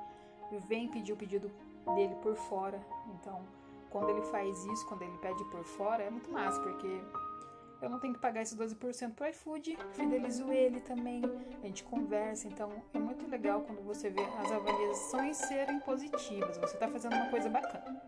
vem 0.69 0.89
pedir 0.89 1.13
o 1.13 1.17
pedido 1.17 1.51
dele 1.95 2.15
por 2.23 2.35
fora. 2.35 2.81
Então, 3.15 3.43
quando 3.91 4.09
ele 4.11 4.23
faz 4.23 4.65
isso, 4.65 4.87
quando 4.87 5.03
ele 5.03 5.19
pede 5.19 5.45
por 5.47 5.65
fora, 5.65 6.05
é 6.05 6.11
muito 6.11 6.31
massa, 6.31 6.61
porque 6.61 7.03
eu 7.83 7.89
não 7.89 7.99
tenho 7.99 8.15
que 8.15 8.21
pagar 8.21 8.43
esses 8.43 8.57
12% 8.57 9.15
pro 9.15 9.27
iFood, 9.29 9.77
fidelizo 9.93 10.53
ele 10.53 10.81
também, 10.81 11.23
a 11.63 11.67
gente 11.67 11.83
conversa, 11.85 12.47
então 12.47 12.71
é 12.95 12.99
muito 12.99 13.29
legal 13.29 13.63
quando 13.63 13.83
você 13.83 14.11
vê 14.11 14.23
as 14.39 14.53
avaliações 14.53 15.37
serem 15.37 15.81
positivas, 15.81 16.57
você 16.57 16.75
está 16.75 16.89
fazendo 16.89 17.15
uma 17.15 17.29
coisa 17.31 17.49
bacana. 17.49 18.01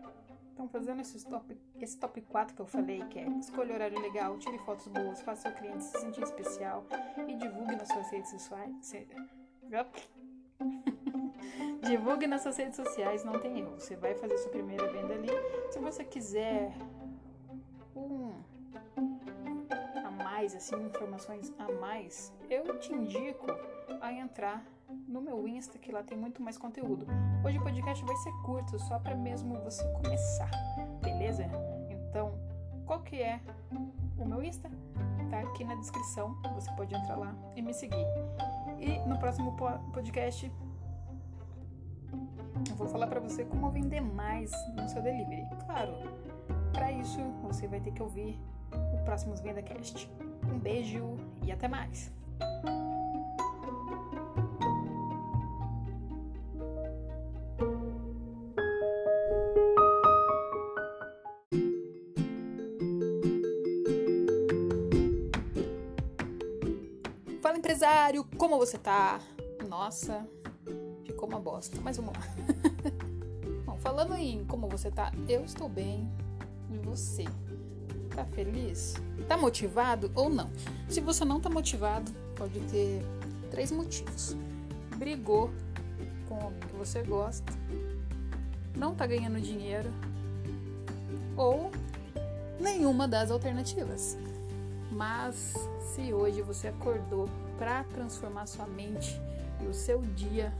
Então, 0.53 0.69
fazendo 0.69 1.01
esse 1.01 1.25
top, 1.25 1.57
esse 1.81 1.97
top 1.97 2.21
4 2.21 2.55
que 2.55 2.61
eu 2.61 2.67
falei, 2.67 3.03
que 3.09 3.17
é 3.17 3.27
escolha 3.39 3.73
horário 3.73 3.99
legal, 3.99 4.37
tire 4.37 4.59
fotos 4.59 4.87
boas, 4.87 5.21
faça 5.21 5.49
seu 5.49 5.51
cliente 5.51 5.83
se 5.83 5.99
sentir 5.99 6.21
especial 6.21 6.85
e 7.27 7.35
divulgue 7.35 7.75
nas 7.75 7.87
suas 7.87 8.09
redes 8.11 8.29
sociais. 8.29 8.93
divulgue 11.83 12.27
nas 12.27 12.41
suas 12.41 12.57
redes 12.57 12.75
sociais, 12.75 13.23
não 13.23 13.39
tem 13.39 13.59
erro. 13.59 13.79
Você 13.79 13.95
vai 13.95 14.15
fazer 14.15 14.37
sua 14.37 14.51
primeira 14.51 14.87
venda 14.91 15.13
ali. 15.13 15.29
Se 15.71 15.79
você 15.79 16.03
quiser 16.03 16.71
um 17.95 18.31
mais, 20.43 20.55
assim, 20.55 20.75
informações 20.85 21.53
a 21.57 21.71
mais, 21.79 22.33
eu 22.49 22.77
te 22.77 22.91
indico 22.91 23.45
a 24.01 24.11
entrar 24.11 24.61
no 25.07 25.21
meu 25.21 25.47
Insta, 25.47 25.77
que 25.77 25.91
lá 25.91 26.03
tem 26.03 26.17
muito 26.17 26.41
mais 26.41 26.57
conteúdo. 26.57 27.07
Hoje 27.45 27.57
o 27.57 27.63
podcast 27.63 28.03
vai 28.03 28.15
ser 28.17 28.31
curto, 28.43 28.77
só 28.77 28.99
para 28.99 29.15
mesmo 29.15 29.57
você 29.61 29.87
começar, 29.93 30.51
beleza? 31.01 31.45
Então, 31.89 32.37
qual 32.85 33.01
que 33.03 33.21
é 33.21 33.39
o 34.17 34.25
meu 34.25 34.43
Insta? 34.43 34.69
Tá 35.29 35.39
aqui 35.39 35.63
na 35.63 35.75
descrição, 35.75 36.35
você 36.53 36.69
pode 36.73 36.93
entrar 36.93 37.15
lá 37.15 37.33
e 37.55 37.61
me 37.61 37.73
seguir. 37.73 38.05
E 38.79 38.99
no 39.07 39.17
próximo 39.17 39.55
podcast 39.93 40.51
eu 42.69 42.75
vou 42.75 42.87
falar 42.87 43.07
para 43.07 43.19
você 43.19 43.45
como 43.45 43.69
vender 43.69 44.01
mais 44.01 44.51
no 44.75 44.87
seu 44.87 45.01
delivery. 45.01 45.45
Claro, 45.65 45.93
para 46.71 46.91
isso 46.91 47.19
você 47.41 47.67
vai 47.67 47.79
ter 47.79 47.91
que 47.91 48.01
ouvir 48.01 48.39
o 48.93 49.03
próximo 49.03 49.35
VendaCast. 49.35 50.09
Um 50.51 50.59
beijo 50.59 51.17
e 51.43 51.51
até 51.51 51.67
mais! 51.67 52.11
Fala 67.41 67.57
empresário, 67.57 68.25
como 68.37 68.57
você 68.57 68.77
tá? 68.77 69.19
Nossa, 69.67 70.25
uma 71.33 71.39
bosta, 71.39 71.79
mas 71.81 71.97
vamos 71.97 72.13
lá. 72.13 72.23
Bom, 73.65 73.77
falando 73.77 74.13
em 74.15 74.45
como 74.45 74.67
você 74.67 74.91
tá, 74.91 75.11
eu 75.27 75.43
estou 75.43 75.67
bem. 75.67 76.07
E 76.69 76.77
você? 76.77 77.25
Tá 78.15 78.23
feliz? 78.25 78.95
Tá 79.27 79.35
motivado 79.35 80.11
ou 80.13 80.29
não? 80.29 80.51
Se 80.87 81.01
você 81.01 81.25
não 81.25 81.39
tá 81.39 81.49
motivado, 81.49 82.11
pode 82.35 82.59
ter 82.61 83.03
três 83.49 83.71
motivos. 83.71 84.37
Brigou 84.97 85.51
com 86.29 86.35
alguém 86.35 86.59
que 86.59 86.75
você 86.75 87.01
gosta, 87.01 87.51
não 88.75 88.93
tá 88.93 89.05
ganhando 89.07 89.41
dinheiro 89.41 89.89
ou 91.35 91.71
nenhuma 92.59 93.07
das 93.07 93.31
alternativas. 93.31 94.17
Mas 94.91 95.55
se 95.93 96.13
hoje 96.13 96.43
você 96.43 96.67
acordou 96.67 97.27
para 97.57 97.83
transformar 97.85 98.45
sua 98.45 98.67
mente 98.67 99.19
e 99.61 99.65
o 99.65 99.73
seu 99.73 100.01
dia, 100.01 100.53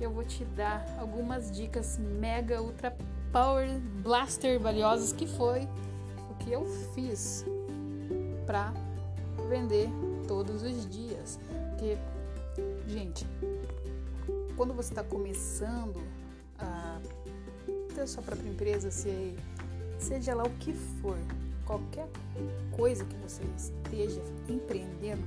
eu 0.00 0.10
vou 0.10 0.24
te 0.24 0.44
dar 0.44 0.84
algumas 0.98 1.50
dicas 1.50 1.98
mega 1.98 2.62
ultra 2.62 2.96
power 3.32 3.68
blaster 4.02 4.58
valiosas 4.60 5.12
que 5.12 5.26
foi 5.26 5.68
que 6.46 6.52
eu 6.52 6.64
fiz 6.94 7.44
para 8.46 8.72
vender 9.48 9.88
todos 10.28 10.62
os 10.62 10.88
dias. 10.88 11.40
Porque, 11.70 11.98
gente, 12.86 13.26
quando 14.56 14.72
você 14.72 14.92
está 14.92 15.02
começando 15.02 16.00
a 16.58 17.00
ter 17.94 18.06
sua 18.06 18.22
própria 18.22 18.48
empresa, 18.48 18.90
seja 19.98 20.34
lá 20.34 20.44
o 20.44 20.50
que 20.50 20.72
for, 20.72 21.18
qualquer 21.64 22.08
coisa 22.70 23.04
que 23.04 23.16
você 23.16 23.42
esteja 23.56 24.22
empreendendo, 24.48 25.24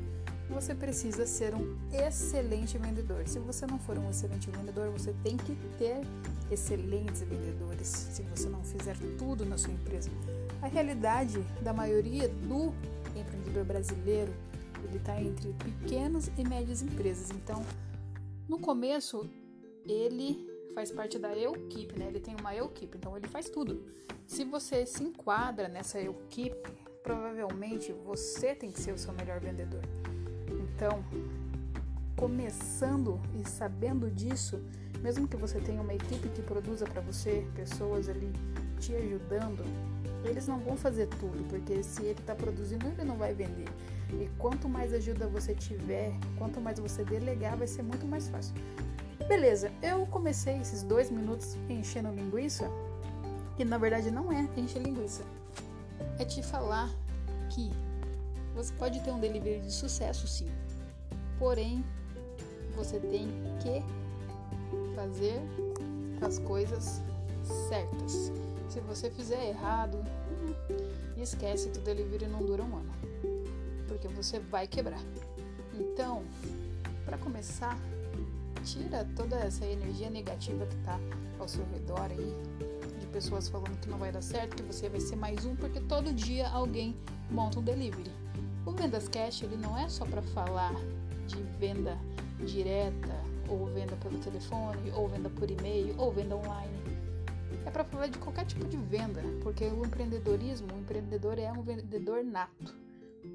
você 0.49 0.73
precisa 0.73 1.25
ser 1.25 1.53
um 1.53 1.77
excelente 1.91 2.77
vendedor. 2.77 3.27
Se 3.27 3.39
você 3.39 3.65
não 3.65 3.79
for 3.79 3.97
um 3.97 4.09
excelente 4.09 4.49
vendedor, 4.49 4.89
você 4.91 5.13
tem 5.23 5.37
que 5.37 5.55
ter 5.77 6.01
excelentes 6.51 7.21
vendedores. 7.21 7.87
Se 7.87 8.23
você 8.23 8.49
não 8.49 8.63
fizer 8.63 8.97
tudo 9.17 9.45
na 9.45 9.57
sua 9.57 9.73
empresa, 9.73 10.09
a 10.61 10.67
realidade 10.67 11.39
da 11.61 11.71
maioria 11.71 12.27
do 12.27 12.73
empreendedor 13.15 13.63
brasileiro 13.65 14.33
ele 14.83 14.97
está 14.97 15.21
entre 15.21 15.53
pequenas 15.53 16.31
e 16.37 16.47
médias 16.47 16.81
empresas. 16.81 17.29
Então, 17.31 17.63
no 18.47 18.59
começo, 18.59 19.29
ele 19.85 20.47
faz 20.73 20.91
parte 20.91 21.19
da 21.19 21.35
equipe, 21.37 21.97
né? 21.97 22.07
Ele 22.07 22.19
tem 22.19 22.35
uma 22.39 22.55
equipe, 22.55 22.97
então 22.97 23.15
ele 23.17 23.27
faz 23.27 23.49
tudo. 23.49 23.83
Se 24.25 24.43
você 24.43 24.85
se 24.85 25.03
enquadra 25.03 25.67
nessa 25.67 25.99
equipe, 25.99 26.55
provavelmente 27.03 27.91
você 27.91 28.55
tem 28.55 28.71
que 28.71 28.79
ser 28.79 28.93
o 28.93 28.97
seu 28.97 29.13
melhor 29.13 29.39
vendedor. 29.39 29.81
Então, 30.79 31.03
começando 32.15 33.19
e 33.37 33.45
sabendo 33.45 34.09
disso, 34.09 34.63
mesmo 35.01 35.27
que 35.27 35.35
você 35.35 35.59
tenha 35.59 35.81
uma 35.81 35.93
equipe 35.93 36.29
que 36.29 36.41
produza 36.41 36.85
para 36.85 37.01
você, 37.01 37.45
pessoas 37.53 38.07
ali 38.07 38.31
te 38.79 38.95
ajudando, 38.95 39.61
eles 40.23 40.47
não 40.47 40.57
vão 40.57 40.77
fazer 40.77 41.07
tudo, 41.07 41.45
porque 41.49 41.83
se 41.83 42.03
ele 42.03 42.21
está 42.21 42.33
produzindo, 42.33 42.87
ele 42.87 43.03
não 43.03 43.17
vai 43.17 43.33
vender. 43.33 43.67
E 44.09 44.29
quanto 44.37 44.69
mais 44.69 44.93
ajuda 44.93 45.27
você 45.27 45.53
tiver, 45.53 46.13
quanto 46.37 46.61
mais 46.61 46.79
você 46.79 47.03
delegar, 47.03 47.57
vai 47.57 47.67
ser 47.67 47.83
muito 47.83 48.05
mais 48.05 48.29
fácil. 48.29 48.55
Beleza, 49.27 49.69
eu 49.83 50.05
comecei 50.05 50.61
esses 50.61 50.81
dois 50.81 51.11
minutos 51.11 51.57
enchendo 51.67 52.09
linguiça, 52.09 52.71
que 53.57 53.65
na 53.65 53.77
verdade 53.77 54.09
não 54.09 54.31
é 54.31 54.47
encher 54.55 54.81
linguiça, 54.81 55.23
é 56.17 56.23
te 56.23 56.41
falar 56.41 56.89
que 57.49 57.69
você 58.55 58.73
pode 58.73 59.01
ter 59.01 59.11
um 59.11 59.19
delivery 59.19 59.59
de 59.59 59.71
sucesso 59.71 60.25
sim, 60.25 60.49
porém 61.39 61.83
você 62.75 62.99
tem 62.99 63.27
que 63.61 63.83
fazer 64.95 65.41
as 66.21 66.37
coisas 66.39 67.01
certas. 67.69 68.31
Se 68.69 68.79
você 68.81 69.09
fizer 69.09 69.49
errado, 69.49 69.97
esquece 71.17 71.69
que 71.69 71.79
o 71.79 71.81
delivery 71.81 72.27
não 72.27 72.45
dura 72.45 72.61
um 72.61 72.75
ano, 72.75 72.91
porque 73.87 74.07
você 74.07 74.39
vai 74.39 74.67
quebrar. 74.67 75.01
Então, 75.73 76.23
para 77.05 77.17
começar, 77.17 77.77
tira 78.63 79.07
toda 79.15 79.37
essa 79.37 79.65
energia 79.65 80.09
negativa 80.09 80.65
que 80.65 80.75
tá 80.77 80.99
ao 81.39 81.47
seu 81.47 81.65
redor 81.73 82.11
aí, 82.11 82.35
de 82.99 83.07
pessoas 83.07 83.47
falando 83.47 83.79
que 83.79 83.89
não 83.89 83.97
vai 83.97 84.11
dar 84.11 84.21
certo, 84.21 84.55
que 84.55 84.63
você 84.63 84.89
vai 84.89 84.99
ser 84.99 85.15
mais 85.15 85.45
um, 85.45 85.55
porque 85.55 85.79
todo 85.79 86.13
dia 86.13 86.47
alguém 86.49 86.95
monta 87.31 87.59
um 87.59 87.63
delivery. 87.63 88.11
O 88.65 88.71
Vendas 88.71 89.07
Cash 89.07 89.41
ele 89.41 89.57
não 89.57 89.77
é 89.77 89.89
só 89.89 90.05
para 90.05 90.21
falar 90.21 90.73
venda 91.59 91.97
direta, 92.45 93.19
ou 93.47 93.65
venda 93.67 93.95
pelo 93.97 94.17
telefone, 94.19 94.91
ou 94.95 95.07
venda 95.07 95.29
por 95.29 95.49
e-mail, 95.49 95.93
ou 95.97 96.11
venda 96.11 96.35
online 96.35 96.79
é 97.65 97.71
para 97.71 97.83
falar 97.83 98.07
de 98.07 98.17
qualquer 98.17 98.45
tipo 98.45 98.65
de 98.65 98.77
venda, 98.77 99.21
porque 99.41 99.65
o 99.65 99.85
empreendedorismo, 99.85 100.67
o 100.73 100.79
empreendedor 100.79 101.37
é 101.37 101.51
um 101.51 101.61
vendedor 101.61 102.23
nato. 102.23 102.73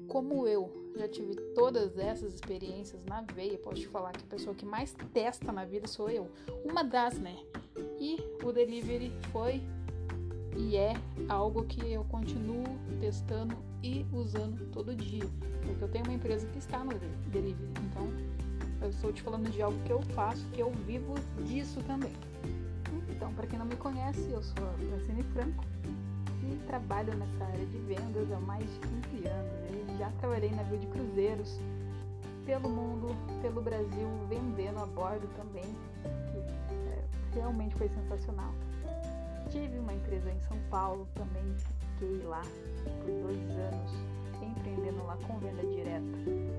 Como 0.07 0.47
eu 0.47 0.71
já 0.97 1.07
tive 1.07 1.35
todas 1.53 1.97
essas 1.97 2.33
experiências 2.33 3.01
na 3.05 3.21
veia, 3.21 3.57
posso 3.57 3.81
te 3.81 3.87
falar 3.87 4.11
que 4.11 4.23
a 4.23 4.27
pessoa 4.27 4.55
que 4.55 4.65
mais 4.65 4.93
testa 5.13 5.51
na 5.51 5.63
vida 5.63 5.87
sou 5.87 6.09
eu. 6.09 6.27
Uma 6.63 6.83
das, 6.83 7.17
né? 7.19 7.37
E 7.99 8.17
o 8.43 8.51
delivery 8.51 9.11
foi 9.31 9.61
e 10.57 10.75
é 10.75 10.93
algo 11.29 11.63
que 11.65 11.91
eu 11.91 12.03
continuo 12.05 12.63
testando 12.99 13.55
e 13.83 14.05
usando 14.11 14.69
todo 14.71 14.95
dia, 14.95 15.23
porque 15.65 15.83
eu 15.83 15.87
tenho 15.89 16.05
uma 16.05 16.13
empresa 16.13 16.47
que 16.47 16.57
está 16.57 16.79
no 16.79 16.93
delivery. 17.27 17.69
Então, 17.91 18.07
eu 18.81 18.89
estou 18.89 19.11
te 19.11 19.21
falando 19.21 19.49
de 19.49 19.61
algo 19.61 19.77
que 19.83 19.91
eu 19.91 20.01
faço, 20.13 20.45
que 20.53 20.59
eu 20.59 20.71
vivo 20.85 21.15
disso 21.45 21.81
também. 21.87 22.13
Então, 23.09 23.33
para 23.33 23.47
quem 23.47 23.57
não 23.57 23.65
me 23.65 23.75
conhece, 23.75 24.29
eu 24.29 24.43
sou 24.43 24.67
a 24.67 24.73
Francine 24.73 25.23
Franco 25.33 25.63
que 26.39 26.57
trabalho 26.67 27.15
nessa 27.15 27.45
área 27.45 27.65
de 27.65 27.77
vendas 27.79 28.31
há 28.31 28.39
mais 28.39 28.65
de 28.65 28.79
15 29.11 29.27
anos. 29.27 29.89
Eu 29.89 29.97
já 29.97 30.11
trabalhei 30.19 30.49
na 30.51 30.57
navio 30.57 30.77
de 30.77 30.87
cruzeiros 30.87 31.59
pelo 32.45 32.69
mundo, 32.69 33.15
pelo 33.41 33.61
Brasil, 33.61 34.07
vendendo 34.29 34.79
a 34.79 34.85
bordo 34.85 35.27
também, 35.35 35.63
que 36.31 36.37
é, 36.89 37.03
realmente 37.33 37.75
foi 37.75 37.89
sensacional. 37.89 38.53
Tive 39.49 39.77
uma 39.79 39.93
empresa 39.93 40.29
em 40.29 40.39
São 40.41 40.57
Paulo 40.69 41.07
também, 41.15 41.55
fiquei 41.93 42.25
lá 42.25 42.41
por 42.83 43.11
dois 43.23 43.49
anos, 43.51 43.91
empreendendo 44.65 45.05
lá 45.05 45.17
com 45.27 45.37
venda 45.37 45.61
direta. 45.61 46.55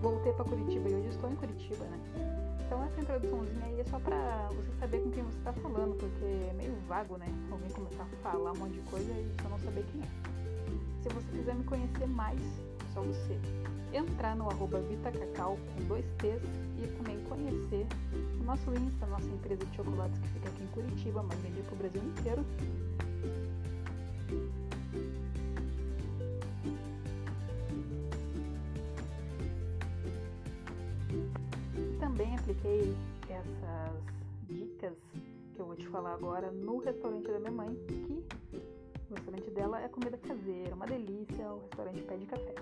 Voltei 0.00 0.32
para 0.32 0.44
Curitiba 0.44 0.88
e 0.88 0.94
hoje 0.94 1.08
estou 1.08 1.30
em 1.30 1.36
Curitiba, 1.36 1.84
né? 1.84 1.98
Então 2.66 2.82
essa 2.84 3.00
introduçãozinha 3.00 3.66
aí 3.66 3.80
é 3.80 3.84
só 3.84 3.98
pra 4.00 4.48
você 4.52 4.72
saber 4.80 5.00
com 5.00 5.10
quem 5.12 5.22
você 5.22 5.38
tá 5.44 5.52
falando, 5.52 5.96
porque 5.96 6.24
é 6.24 6.52
meio 6.54 6.74
vago, 6.88 7.16
né? 7.16 7.26
Alguém 7.50 7.70
começar 7.70 8.02
a 8.02 8.30
falar 8.30 8.52
um 8.52 8.56
monte 8.56 8.72
de 8.72 8.90
coisa 8.90 9.10
e 9.12 9.34
você 9.36 9.48
não 9.48 9.58
saber 9.60 9.84
quem 9.92 10.02
é. 10.02 10.08
Se 11.02 11.08
você 11.10 11.26
quiser 11.32 11.54
me 11.54 11.64
conhecer 11.64 12.06
mais, 12.06 12.40
é 12.40 12.94
só 12.94 13.00
você 13.02 13.38
entrar 13.92 14.34
no 14.34 14.50
arroba 14.50 14.80
VitaCacau 14.80 15.56
com 15.56 15.84
dois 15.84 16.04
T's 16.18 16.42
e 16.82 16.86
também 16.96 17.20
conhecer 17.24 17.86
o 18.40 18.44
nosso 18.44 18.70
Insta, 18.74 19.06
nossa 19.06 19.26
empresa 19.26 19.64
de 19.64 19.76
chocolates 19.76 20.18
que 20.18 20.28
fica 20.28 20.48
aqui 20.48 20.62
em 20.64 20.66
Curitiba, 20.68 21.22
mas 21.22 21.38
vende 21.40 21.62
pro 21.62 21.76
Brasil 21.76 22.02
inteiro. 22.02 22.44
Apliquei 32.54 32.94
essas 33.28 34.02
dicas 34.46 34.92
que 35.54 35.60
eu 35.60 35.66
vou 35.66 35.76
te 35.76 35.86
falar 35.88 36.14
agora 36.14 36.50
no 36.50 36.78
restaurante 36.78 37.26
da 37.26 37.38
minha 37.38 37.50
mãe, 37.50 37.74
que 37.86 38.24
o 39.10 39.14
restaurante 39.14 39.50
dela 39.50 39.82
é 39.82 39.88
comida 39.88 40.16
caseira, 40.18 40.74
uma 40.74 40.86
delícia, 40.86 41.48
o 41.52 41.60
restaurante 41.60 42.02
Pé 42.02 42.16
de 42.16 42.26
Café. 42.26 42.54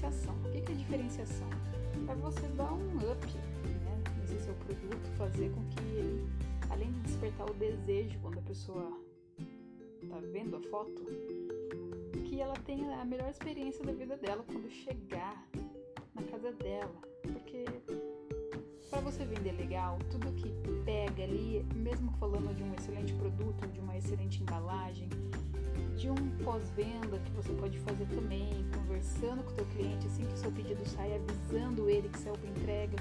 Diferenciação. 0.00 0.34
O 0.44 0.50
que 0.50 0.72
é 0.72 0.74
diferenciação? 0.74 1.48
É 2.08 2.14
você 2.14 2.46
dar 2.56 2.72
um 2.72 2.96
up 2.96 3.26
né, 3.84 4.02
nesse 4.18 4.44
seu 4.44 4.54
produto, 4.54 5.10
fazer 5.18 5.50
com 5.50 5.62
que 5.68 5.84
ele, 5.94 6.26
além 6.70 6.90
de 6.92 7.00
despertar 7.00 7.50
o 7.50 7.54
desejo 7.54 8.18
quando 8.20 8.38
a 8.38 8.42
pessoa 8.42 8.90
está 10.02 10.18
vendo 10.32 10.56
a 10.56 10.60
foto, 10.70 11.04
que 12.24 12.40
ela 12.40 12.54
tenha 12.64 13.00
a 13.00 13.04
melhor 13.04 13.28
experiência 13.28 13.84
da 13.84 13.92
vida 13.92 14.16
dela 14.16 14.42
quando 14.46 14.70
chegar 14.70 15.46
na 16.14 16.22
casa 16.22 16.50
dela. 16.52 16.94
Porque 17.22 17.64
para 18.88 19.00
você 19.00 19.24
vender 19.24 19.52
legal, 19.52 19.98
tudo 20.10 20.32
que 20.32 20.48
pega 20.90 21.22
ali, 21.22 21.64
mesmo 21.72 22.10
falando 22.18 22.52
de 22.52 22.64
um 22.64 22.74
excelente 22.74 23.12
produto, 23.12 23.64
de 23.68 23.78
uma 23.78 23.96
excelente 23.96 24.42
embalagem, 24.42 25.08
de 25.96 26.10
um 26.10 26.30
pós-venda 26.42 27.16
que 27.20 27.30
você 27.30 27.52
pode 27.52 27.78
fazer 27.78 28.06
também, 28.06 28.66
conversando 28.74 29.44
com 29.44 29.52
o 29.52 29.54
teu 29.54 29.66
cliente 29.66 30.08
assim 30.08 30.24
que 30.24 30.34
o 30.34 30.36
seu 30.36 30.50
pedido 30.50 30.84
sai, 30.88 31.14
avisando 31.14 31.88
ele 31.88 32.08
que 32.08 32.18
saiu 32.18 32.34
para 32.34 32.50
entrega, 32.50 32.96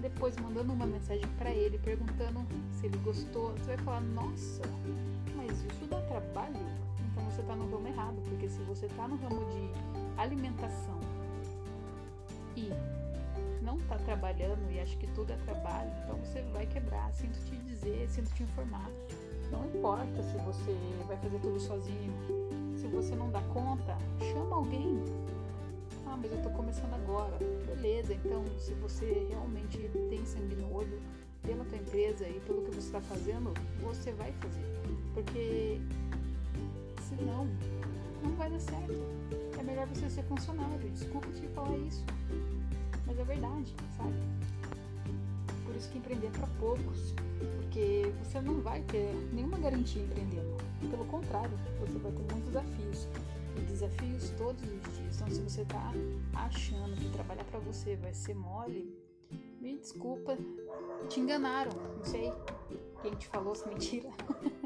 depois 0.00 0.34
mandando 0.38 0.72
uma 0.72 0.86
mensagem 0.86 1.26
para 1.36 1.50
ele 1.50 1.76
perguntando 1.78 2.46
se 2.72 2.86
ele 2.86 2.96
gostou, 2.98 3.50
você 3.52 3.76
vai 3.76 3.78
falar: 3.84 4.00
"Nossa, 4.00 4.62
mas 5.36 5.52
isso 5.64 5.86
dá 5.86 6.00
trabalho?" 6.00 6.56
então 7.12 7.24
você 7.30 7.42
está 7.42 7.54
no 7.54 7.70
ramo 7.70 7.86
errado, 7.86 8.22
porque 8.26 8.48
se 8.48 8.62
você 8.62 8.86
está 8.86 9.06
no 9.06 9.16
ramo 9.16 9.44
de 9.50 10.18
alimentação 10.18 10.98
e 12.56 12.70
não 13.64 13.76
está 13.78 13.96
trabalhando 13.96 14.70
e 14.70 14.78
acha 14.78 14.96
que 14.96 15.06
tudo 15.08 15.32
é 15.32 15.36
trabalho, 15.36 15.90
então 16.02 16.16
você 16.18 16.42
vai 16.52 16.66
quebrar. 16.66 17.12
Sinto 17.12 17.38
te 17.44 17.56
dizer, 17.56 18.08
sinto 18.08 18.32
te 18.34 18.42
informar. 18.42 18.90
Não 19.50 19.66
importa 19.66 20.22
se 20.22 20.36
você 20.38 20.76
vai 21.06 21.16
fazer 21.16 21.38
tudo 21.40 21.58
sozinho, 21.60 22.12
se 22.76 22.86
você 22.88 23.14
não 23.14 23.30
dá 23.30 23.40
conta, 23.52 23.96
chama 24.32 24.56
alguém. 24.56 25.02
Ah, 26.06 26.16
mas 26.16 26.30
eu 26.30 26.36
estou 26.36 26.52
começando 26.52 26.94
agora. 26.94 27.38
Beleza, 27.66 28.14
então 28.14 28.44
se 28.58 28.74
você 28.74 29.26
realmente 29.28 29.78
tem 30.10 30.24
sangue 30.24 30.54
no 30.56 30.72
olho 30.74 31.00
pela 31.42 31.64
tua 31.64 31.78
empresa 31.78 32.28
e 32.28 32.40
pelo 32.40 32.62
que 32.62 32.70
você 32.70 32.86
está 32.86 33.00
fazendo, 33.00 33.52
você 33.80 34.12
vai 34.12 34.32
fazer. 34.32 34.64
Porque 35.12 35.80
Senão, 37.16 37.46
não 38.22 38.32
vai 38.32 38.50
dar 38.50 38.60
certo. 38.60 38.92
É 39.58 39.62
melhor 39.62 39.86
você 39.86 40.08
ser 40.08 40.24
funcionário. 40.24 40.90
Desculpa 40.90 41.28
te 41.28 41.46
falar 41.48 41.76
isso. 41.78 42.04
Mas 43.06 43.18
é 43.18 43.24
verdade, 43.24 43.74
sabe? 43.96 44.14
Por 45.64 45.74
isso 45.74 45.90
que 45.90 45.98
empreender 45.98 46.28
é 46.28 46.30
para 46.30 46.46
poucos. 46.58 47.14
Porque 47.56 48.12
você 48.22 48.40
não 48.40 48.60
vai 48.60 48.82
ter 48.82 49.12
nenhuma 49.32 49.58
garantia 49.58 50.02
empreendendo. 50.02 50.56
Pelo 50.90 51.04
contrário, 51.06 51.58
você 51.80 51.98
vai 51.98 52.12
ter 52.12 52.32
muitos 52.32 52.52
desafios. 52.52 53.08
E 53.56 53.60
desafios 53.60 54.30
todos 54.30 54.62
os 54.62 54.68
dias. 54.68 55.16
Então, 55.16 55.30
se 55.30 55.40
você 55.40 55.62
está 55.62 55.92
achando 56.34 56.96
que 56.96 57.08
trabalhar 57.10 57.44
para 57.44 57.60
você 57.60 57.96
vai 57.96 58.12
ser 58.12 58.34
mole, 58.34 58.92
me 59.60 59.76
desculpa, 59.78 60.36
te 61.08 61.20
enganaram. 61.20 61.72
Não 61.96 62.04
sei 62.04 62.32
quem 63.02 63.14
te 63.14 63.26
falou 63.28 63.52
essa 63.52 63.68
mentira. 63.68 64.08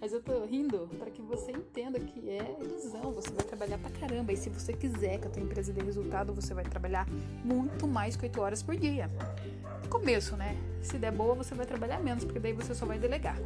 Mas 0.00 0.12
eu 0.12 0.22
tô 0.22 0.44
rindo 0.44 0.88
para 0.98 1.10
que 1.10 1.22
você 1.22 1.52
entenda 1.52 1.98
que 1.98 2.28
é 2.28 2.56
ilusão. 2.60 3.12
Você 3.12 3.30
vai 3.30 3.44
trabalhar 3.44 3.78
pra 3.78 3.90
caramba. 3.90 4.32
E 4.32 4.36
se 4.36 4.50
você 4.50 4.72
quiser 4.72 5.18
que 5.18 5.26
a 5.26 5.30
tua 5.30 5.42
empresa 5.42 5.72
dê 5.72 5.82
resultado, 5.82 6.32
você 6.34 6.52
vai 6.52 6.64
trabalhar 6.64 7.06
muito 7.44 7.86
mais 7.88 8.16
que 8.16 8.24
8 8.24 8.40
horas 8.40 8.62
por 8.62 8.76
dia. 8.76 9.10
Começo, 9.88 10.36
né? 10.36 10.56
Se 10.82 10.98
der 10.98 11.12
boa, 11.12 11.34
você 11.34 11.54
vai 11.54 11.66
trabalhar 11.66 12.00
menos, 12.00 12.24
porque 12.24 12.38
daí 12.38 12.52
você 12.52 12.74
só 12.74 12.84
vai 12.84 12.98
delegar. 12.98 13.38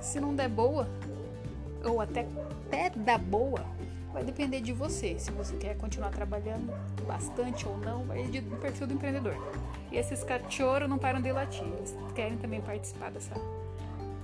Se 0.00 0.20
não 0.20 0.34
der 0.34 0.48
boa, 0.48 0.88
ou 1.84 2.00
até, 2.00 2.26
até 2.66 2.90
dar 2.90 3.18
boa, 3.18 3.64
vai 4.12 4.24
depender 4.24 4.60
de 4.60 4.72
você. 4.72 5.18
Se 5.18 5.30
você 5.30 5.56
quer 5.56 5.76
continuar 5.76 6.10
trabalhando 6.10 6.72
bastante 7.06 7.66
ou 7.66 7.76
não, 7.78 8.04
vai 8.04 8.22
do 8.24 8.56
perfil 8.56 8.86
do 8.86 8.94
empreendedor. 8.94 9.34
E 9.90 9.96
esses 9.96 10.22
cachorros 10.22 10.88
não 10.88 10.98
param 10.98 11.20
de 11.20 11.32
latir. 11.32 11.64
Eles 11.64 11.96
querem 12.14 12.36
também 12.38 12.60
participar 12.60 13.10
dessa, 13.10 13.34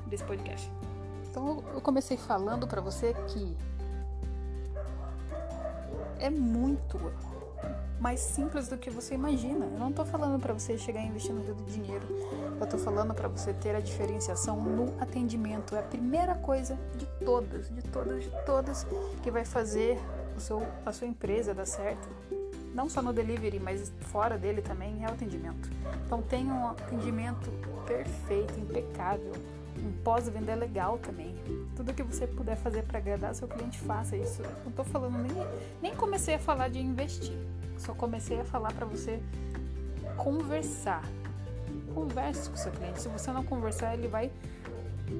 desse 0.06 0.24
podcast. 0.24 0.70
Então 1.36 1.62
eu 1.74 1.82
comecei 1.82 2.16
falando 2.16 2.66
para 2.66 2.80
você 2.80 3.12
que 3.28 3.54
é 6.18 6.30
muito 6.30 6.98
mais 8.00 8.20
simples 8.20 8.68
do 8.68 8.78
que 8.78 8.88
você 8.88 9.14
imagina. 9.14 9.66
Eu 9.66 9.78
não 9.78 9.92
tô 9.92 10.02
falando 10.06 10.40
para 10.40 10.54
você 10.54 10.78
chegar 10.78 11.02
investindo 11.02 11.46
todo 11.46 11.60
o 11.60 11.70
dinheiro. 11.70 12.06
Eu 12.58 12.66
tô 12.66 12.78
falando 12.78 13.12
para 13.12 13.28
você 13.28 13.52
ter 13.52 13.76
a 13.76 13.80
diferenciação 13.80 14.58
no 14.62 14.98
atendimento. 14.98 15.76
É 15.76 15.80
a 15.80 15.82
primeira 15.82 16.36
coisa 16.36 16.78
de 16.96 17.04
todas, 17.22 17.68
de 17.68 17.82
todas, 17.82 18.24
de 18.24 18.30
todas 18.46 18.86
que 19.22 19.30
vai 19.30 19.44
fazer 19.44 19.98
o 20.34 20.40
seu, 20.40 20.66
a 20.86 20.92
sua 20.92 21.06
empresa 21.06 21.52
dar 21.52 21.66
certo. 21.66 22.08
Não 22.72 22.88
só 22.88 23.02
no 23.02 23.12
delivery, 23.12 23.60
mas 23.60 23.92
fora 24.10 24.38
dele 24.38 24.62
também 24.62 25.04
é 25.04 25.06
o 25.06 25.10
atendimento. 25.10 25.68
Então 26.06 26.22
tenha 26.22 26.54
um 26.54 26.68
atendimento 26.68 27.50
perfeito, 27.86 28.58
impecável 28.58 29.32
um 29.78 29.92
pós-venda 30.02 30.52
é 30.52 30.56
legal 30.56 30.98
também. 30.98 31.34
Tudo 31.74 31.94
que 31.94 32.02
você 32.02 32.26
puder 32.26 32.56
fazer 32.56 32.82
para 32.82 32.98
agradar 32.98 33.34
seu 33.34 33.48
cliente, 33.48 33.78
faça 33.78 34.16
isso. 34.16 34.42
Não 34.64 34.72
tô 34.72 34.84
falando 34.84 35.18
nem, 35.18 35.46
nem 35.82 35.94
comecei 35.94 36.34
a 36.34 36.38
falar 36.38 36.68
de 36.68 36.80
investir. 36.80 37.36
Só 37.78 37.94
comecei 37.94 38.40
a 38.40 38.44
falar 38.44 38.72
para 38.72 38.86
você 38.86 39.20
conversar. 40.16 41.02
converse 41.94 42.48
com 42.50 42.56
seu 42.56 42.72
cliente. 42.72 43.00
Se 43.00 43.08
você 43.08 43.30
não 43.32 43.44
conversar, 43.44 43.94
ele 43.94 44.08
vai 44.08 44.30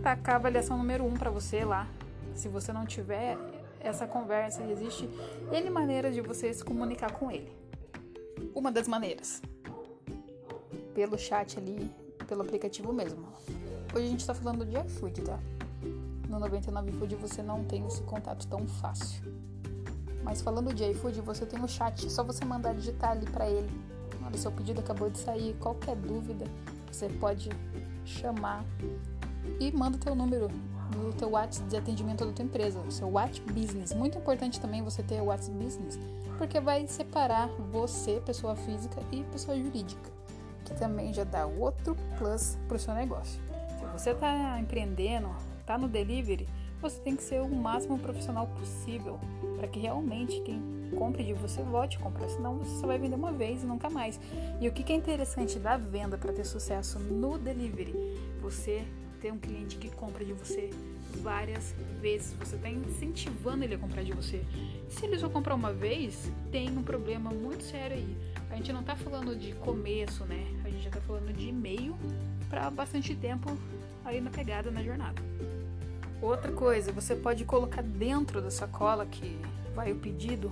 tacar 0.03 0.35
a 0.35 0.39
avaliação 0.39 0.77
número 0.77 1.05
um 1.05 1.15
para 1.15 1.31
você 1.31 1.65
lá. 1.65 1.87
Se 2.35 2.49
você 2.49 2.73
não 2.73 2.85
tiver 2.85 3.37
essa 3.81 4.07
conversa, 4.07 4.63
existe 4.65 5.09
N 5.53 5.71
maneiras 5.71 6.15
de 6.15 6.21
você 6.21 6.53
se 6.53 6.65
comunicar 6.65 7.13
com 7.13 7.31
ele. 7.31 7.53
Uma 8.55 8.71
das 8.71 8.89
maneiras, 8.89 9.41
pelo 10.95 11.17
chat 11.19 11.59
ali, 11.59 11.91
pelo 12.27 12.43
aplicativo 12.43 12.93
mesmo. 12.93 13.27
Hoje 13.97 14.05
a 14.05 14.11
gente 14.11 14.21
está 14.21 14.35
falando 14.35 14.67
de 14.67 14.77
iFood, 14.77 15.23
tá? 15.23 15.39
No 16.29 16.39
99 16.39 16.93
Food 16.93 17.15
você 17.15 17.43
não 17.43 17.65
tem 17.65 17.87
esse 17.87 18.03
contato 18.03 18.47
tão 18.47 18.69
fácil. 18.69 19.23
Mas 20.23 20.43
falando 20.43 20.75
de 20.75 20.85
iFood, 20.91 21.23
você 21.23 21.47
tem 21.47 21.59
o 21.65 21.67
chat, 21.67 22.13
só 22.13 22.23
você 22.23 22.45
mandar 22.45 22.75
digitar 22.75 23.13
ali 23.13 23.25
para 23.25 23.49
ele. 23.49 23.71
Olha, 24.23 24.37
seu 24.37 24.53
pedido 24.53 24.81
acabou 24.81 25.09
de 25.09 25.17
sair, 25.17 25.57
qualquer 25.61 25.97
dúvida, 25.97 26.45
você 26.93 27.09
pode 27.09 27.49
chamar 28.05 28.63
e 29.59 29.73
manda 29.73 29.97
teu 29.97 30.15
número 30.15 30.49
do 30.91 31.15
teu 31.17 31.31
WhatsApp 31.31 31.67
de 31.71 31.79
atendimento 31.79 32.27
da 32.27 32.33
tua 32.33 32.45
empresa, 32.45 32.79
o 32.81 32.93
seu 32.93 33.09
WhatsApp 33.09 33.51
Business. 33.51 33.95
Muito 33.95 34.19
importante 34.19 34.61
também 34.61 34.83
você 34.83 35.03
ter 35.03 35.23
o 35.23 35.27
WhatsApp 35.27 35.57
Business, 35.57 35.99
porque 36.37 36.61
vai 36.61 36.87
separar 36.87 37.49
você, 37.73 38.21
pessoa 38.27 38.57
física 38.57 39.01
e 39.11 39.23
pessoa 39.25 39.57
jurídica, 39.57 40.11
que 40.67 40.75
também 40.75 41.15
já 41.15 41.25
dá 41.25 41.47
outro 41.47 41.97
plus 42.19 42.59
para 42.69 42.77
o 42.77 42.79
seu 42.79 42.93
negócio. 42.93 43.46
Você 43.97 44.11
está 44.11 44.61
empreendendo, 44.61 45.31
está 45.59 45.79
no 45.79 45.89
delivery, 45.89 46.47
você 46.83 47.01
tem 47.01 47.17
que 47.17 47.23
ser 47.23 47.41
o 47.41 47.49
máximo 47.49 47.99
profissional 47.99 48.47
possível 48.47 49.19
para 49.57 49.67
que 49.67 49.81
realmente 49.81 50.39
quem 50.43 50.61
compre 50.99 51.25
de 51.25 51.33
você 51.33 51.63
volte 51.63 51.97
a 51.97 52.01
comprar, 52.01 52.29
senão 52.29 52.59
você 52.59 52.79
só 52.79 52.87
vai 52.87 52.99
vender 52.99 53.17
uma 53.17 53.33
vez 53.33 53.63
e 53.63 53.67
nunca 53.67 53.89
mais. 53.89 54.21
E 54.61 54.69
o 54.69 54.73
que 54.73 54.93
é 54.93 54.97
interessante 54.97 55.59
da 55.59 55.79
venda 55.79 56.19
para 56.19 56.31
ter 56.31 56.45
sucesso 56.45 56.99
no 56.99 57.39
delivery? 57.39 57.95
Você 58.43 58.85
ter 59.19 59.33
um 59.33 59.39
cliente 59.39 59.79
que 59.79 59.89
compra 59.89 60.23
de 60.23 60.35
você 60.35 60.69
várias 61.23 61.75
vezes, 61.99 62.35
você 62.35 62.57
está 62.57 62.69
incentivando 62.69 63.65
ele 63.65 63.77
a 63.77 63.79
comprar 63.79 64.03
de 64.03 64.13
você. 64.13 64.45
Se 64.91 65.07
ele 65.07 65.19
só 65.19 65.31
comprar 65.31 65.55
uma 65.55 65.73
vez, 65.73 66.31
tem 66.53 66.69
um 66.69 66.83
problema 66.83 67.31
muito 67.31 67.65
sério 67.65 67.97
aí. 67.97 68.17
A 68.51 68.57
gente 68.57 68.73
não 68.75 68.81
está 68.81 68.95
falando 68.95 69.35
de 69.35 69.55
começo, 69.55 70.25
né? 70.27 70.47
A 70.65 70.69
gente 70.69 70.83
já 70.83 70.89
está 70.91 71.01
falando 71.01 71.33
de 71.33 71.51
meio 71.51 71.97
para 72.49 72.71
bastante 72.71 73.15
tempo 73.15 73.57
aí 74.07 74.21
na 74.21 74.31
pegada 74.31 74.71
na 74.71 74.83
jornada. 74.83 75.21
Outra 76.23 76.51
coisa, 76.53 76.93
você 76.93 77.15
pode 77.15 77.45
colocar 77.45 77.83
dentro 77.83 78.41
da 78.41 78.51
sacola 78.51 79.05
que 79.05 79.39
vai 79.75 79.93
o 79.93 79.97
pedido 79.97 80.51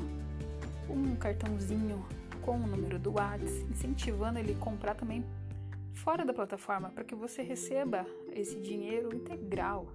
um 0.90 1.16
cartãozinho 1.16 2.04
com 2.42 2.56
o 2.56 2.66
número 2.66 2.98
do 2.98 3.12
WhatsApp, 3.12 3.66
incentivando 3.70 4.38
ele 4.38 4.52
a 4.52 4.62
comprar 4.62 4.94
também 4.94 5.24
fora 5.94 6.24
da 6.24 6.34
plataforma 6.34 6.90
para 6.90 7.04
que 7.04 7.14
você 7.14 7.42
receba 7.42 8.04
esse 8.32 8.56
dinheiro 8.56 9.14
integral. 9.14 9.86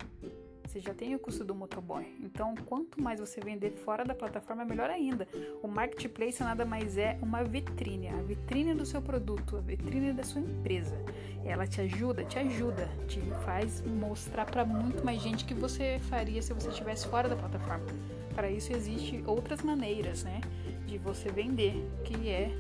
Você 0.69 0.79
já 0.79 0.93
tem 0.93 1.15
o 1.15 1.19
custo 1.19 1.43
do 1.43 1.55
motoboy. 1.55 2.05
Então, 2.21 2.53
quanto 2.53 3.01
mais 3.01 3.19
você 3.19 3.41
vender 3.41 3.71
fora 3.71 4.05
da 4.05 4.13
plataforma, 4.13 4.63
melhor 4.63 4.88
ainda. 4.88 5.27
O 5.63 5.67
marketplace 5.67 6.43
nada 6.43 6.63
mais 6.63 6.95
é 6.95 7.17
uma 7.23 7.43
vitrine, 7.43 8.08
a 8.08 8.21
vitrine 8.21 8.75
do 8.75 8.86
seu 8.86 9.01
produto, 9.01 9.58
a 9.58 9.62
vitrine 9.62 10.13
da 10.13 10.23
sua 10.23 10.41
empresa. 10.41 10.95
Ela 11.43 11.65
te 11.65 11.82
ajuda, 11.82 12.23
te 12.23 12.38
ajuda, 12.38 12.88
te 13.08 13.19
faz 13.43 13.82
mostrar 13.82 14.45
para 14.45 14.63
muito 14.63 15.03
mais 15.03 15.19
gente 15.19 15.43
que 15.43 15.55
você 15.55 15.99
faria 16.08 16.39
se 16.39 16.53
você 16.53 16.69
estivesse 16.69 17.08
fora 17.08 17.27
da 17.27 17.36
plataforma. 17.36 17.88
Para 18.36 18.51
isso 18.51 18.71
existem 18.71 19.23
outras 19.25 19.63
maneiras, 19.63 20.23
né, 20.23 20.39
de 20.86 20.99
você 20.99 21.29
vender, 21.29 21.84
que 22.03 22.29
é 22.29 22.55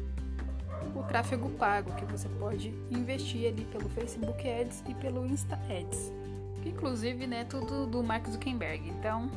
o 0.95 1.03
tráfego 1.03 1.47
pago, 1.51 1.93
que 1.93 2.05
você 2.05 2.27
pode 2.39 2.69
investir 2.89 3.47
ali 3.47 3.65
pelo 3.65 3.87
Facebook 3.87 4.49
Ads 4.49 4.83
e 4.89 4.95
pelo 4.95 5.27
Insta 5.27 5.59
Ads. 5.69 6.18
Que 6.61 6.69
inclusive, 6.69 7.25
né, 7.27 7.45
tudo 7.45 7.85
do 7.85 8.03
Mark 8.03 8.27
Zuckerberg. 8.27 8.89
Então, 8.89 9.29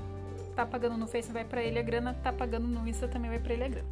tá 0.55 0.67
pagando 0.67 0.97
no 0.97 1.07
Face 1.07 1.33
vai 1.33 1.45
para 1.45 1.63
ele 1.63 1.79
a 1.79 1.83
grana, 1.83 2.15
tá 2.15 2.33
pagando 2.33 2.67
no 2.67 2.87
Insta 2.87 3.09
também 3.09 3.31
vai 3.31 3.39
para 3.39 3.55
ele 3.55 3.65
a 3.65 3.69
grana. 3.69 3.89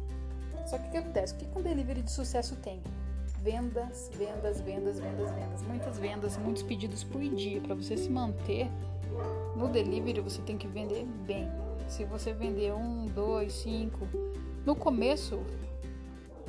Só 0.65 0.77
que 0.77 0.87
o 0.87 0.91
que 0.91 0.97
acontece? 0.97 1.33
O 1.33 1.37
que 1.37 1.57
um 1.57 1.61
delivery 1.61 2.01
de 2.01 2.11
sucesso 2.11 2.55
tem? 2.57 2.81
Vendas, 3.41 4.11
vendas, 4.15 4.61
vendas, 4.61 4.99
vendas, 4.99 5.31
vendas. 5.31 5.61
Muitas 5.63 5.97
vendas, 5.97 6.37
muitos 6.37 6.61
pedidos 6.61 7.03
por 7.03 7.21
dia. 7.21 7.59
Para 7.61 7.73
você 7.73 7.97
se 7.97 8.09
manter 8.09 8.69
no 9.55 9.67
delivery, 9.67 10.21
você 10.21 10.41
tem 10.41 10.57
que 10.57 10.67
vender 10.67 11.05
bem. 11.25 11.49
Se 11.87 12.05
você 12.05 12.31
vender 12.31 12.71
um, 12.73 13.07
dois, 13.07 13.53
cinco, 13.53 14.07
no 14.65 14.75
começo 14.75 15.43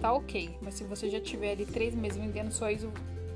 tá 0.01 0.13
ok. 0.13 0.57
Mas 0.61 0.75
se 0.75 0.85
você 0.85 1.09
já 1.09 1.21
tiver 1.21 1.53
ali 1.53 1.65
três 1.65 1.95
meses 1.95 2.19
vendendo 2.19 2.51
só 2.51 2.71
isso, 2.71 2.93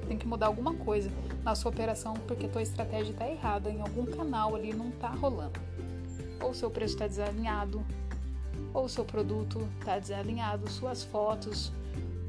tem 0.07 0.16
que 0.16 0.27
mudar 0.27 0.47
alguma 0.47 0.75
coisa 0.75 1.11
na 1.42 1.55
sua 1.55 1.71
operação 1.71 2.14
porque 2.27 2.49
tua 2.49 2.62
estratégia 2.62 3.12
está 3.12 3.29
errada, 3.29 3.71
em 3.71 3.81
algum 3.81 4.07
canal 4.07 4.55
ali 4.55 4.73
não 4.73 4.88
está 4.88 5.09
rolando. 5.09 5.61
Ou 6.40 6.55
seu 6.55 6.71
preço 6.71 6.95
está 6.95 7.07
desalinhado, 7.07 7.85
ou 8.73 8.88
seu 8.88 9.05
produto 9.05 9.66
está 9.79 9.99
desalinhado, 9.99 10.71
suas 10.71 11.03
fotos, 11.03 11.73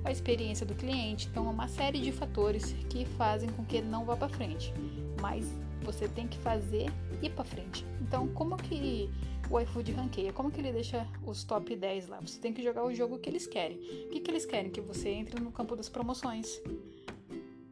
a 0.03 0.11
experiência 0.11 0.65
do 0.65 0.73
cliente. 0.73 1.27
Então, 1.29 1.45
é 1.45 1.49
uma 1.49 1.67
série 1.67 1.99
de 1.99 2.11
fatores 2.11 2.73
que 2.89 3.05
fazem 3.05 3.49
com 3.49 3.65
que 3.65 3.81
não 3.81 4.05
vá 4.05 4.15
para 4.15 4.29
frente. 4.29 4.73
Mas 5.21 5.45
você 5.83 6.07
tem 6.07 6.27
que 6.27 6.37
fazer 6.37 6.87
ir 7.21 7.29
para 7.31 7.43
frente. 7.43 7.85
Então, 8.01 8.27
como 8.29 8.55
que 8.55 9.09
o 9.49 9.59
iFood 9.59 9.91
ranqueia? 9.91 10.31
Como 10.31 10.49
que 10.49 10.59
ele 10.61 10.71
deixa 10.71 11.05
os 11.25 11.43
top 11.43 11.75
10 11.75 12.07
lá? 12.07 12.19
Você 12.21 12.39
tem 12.39 12.53
que 12.53 12.63
jogar 12.63 12.85
o 12.85 12.93
jogo 12.93 13.19
que 13.19 13.29
eles 13.29 13.45
querem. 13.45 13.77
O 13.77 14.09
que, 14.09 14.21
que 14.21 14.31
eles 14.31 14.45
querem? 14.45 14.71
Que 14.71 14.81
você 14.81 15.09
entre 15.09 15.41
no 15.41 15.51
campo 15.51 15.75
das 15.75 15.89
promoções 15.89 16.61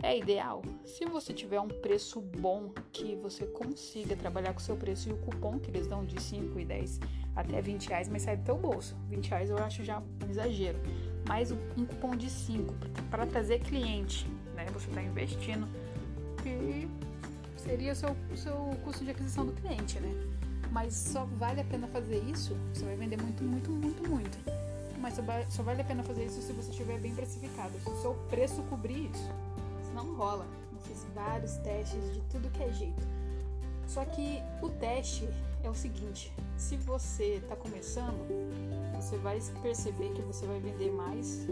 é 0.05 0.19
ideal. 0.19 0.61
Se 0.85 1.03
você 1.05 1.33
tiver 1.33 1.59
um 1.59 1.67
preço 1.67 2.21
bom 2.21 2.71
que 2.91 3.15
você 3.15 3.45
consiga 3.45 4.15
trabalhar 4.15 4.53
com 4.53 4.59
o 4.59 4.63
seu 4.63 4.77
preço 4.77 5.09
e 5.09 5.11
o 5.11 5.17
cupom 5.17 5.57
que 5.57 5.71
eles 5.71 5.87
dão 5.87 6.05
de 6.05 6.21
5 6.21 6.59
e 6.59 6.65
10 6.65 6.99
até 7.35 7.59
20 7.59 7.89
reais, 7.89 8.07
mas 8.07 8.21
sai 8.21 8.37
do 8.37 8.43
teu 8.43 8.55
bolso. 8.55 8.95
20 9.09 9.27
reais 9.29 9.49
eu 9.49 9.57
acho 9.57 9.83
já 9.83 9.99
um 9.99 10.29
exagero. 10.29 10.77
Mas 11.27 11.51
um 11.51 11.85
cupom 11.87 12.15
de 12.15 12.29
5 12.29 12.71
para 13.09 13.25
trazer 13.25 13.59
cliente, 13.61 14.27
né? 14.53 14.67
Você 14.73 14.87
está 14.89 15.01
investindo 15.01 15.67
e 16.45 16.87
seria 17.57 17.93
o 17.93 17.95
seu, 17.95 18.15
seu 18.35 18.55
custo 18.83 19.03
de 19.03 19.09
aquisição 19.09 19.43
do 19.43 19.53
cliente, 19.53 19.99
né? 19.99 20.13
Mas 20.71 20.93
só 20.93 21.25
vale 21.25 21.61
a 21.61 21.63
pena 21.63 21.87
fazer 21.87 22.23
isso, 22.25 22.55
você 22.71 22.85
vai 22.85 22.95
vender 22.95 23.19
muito, 23.19 23.43
muito, 23.43 23.71
muito, 23.71 24.07
muito. 24.07 24.37
Mas 24.99 25.15
só 25.49 25.63
vale 25.63 25.81
a 25.81 25.85
pena 25.85 26.03
fazer 26.03 26.25
isso 26.25 26.41
se 26.41 26.53
você 26.53 26.69
estiver 26.69 26.99
bem 26.99 27.13
precificado, 27.15 27.73
se 27.79 27.89
o 27.89 28.01
seu 28.01 28.13
preço 28.29 28.61
cobrir 28.63 29.09
isso 29.11 29.54
não 29.95 30.13
rola. 30.13 30.45
Eu 30.71 30.79
fiz 30.79 31.07
vários 31.15 31.55
testes 31.57 32.13
de 32.13 32.21
tudo 32.29 32.51
que 32.51 32.61
é 32.61 32.71
jeito. 32.71 33.01
Só 33.87 34.03
que 34.03 34.41
o 34.61 34.69
teste 34.69 35.27
é 35.63 35.69
o 35.69 35.73
seguinte: 35.73 36.31
se 36.57 36.75
você 36.75 37.35
está 37.35 37.55
começando, 37.55 38.27
você 38.95 39.17
vai 39.17 39.39
perceber 39.61 40.13
que 40.13 40.21
você 40.21 40.45
vai 40.45 40.59
vender 40.59 40.91
mais 40.91 41.47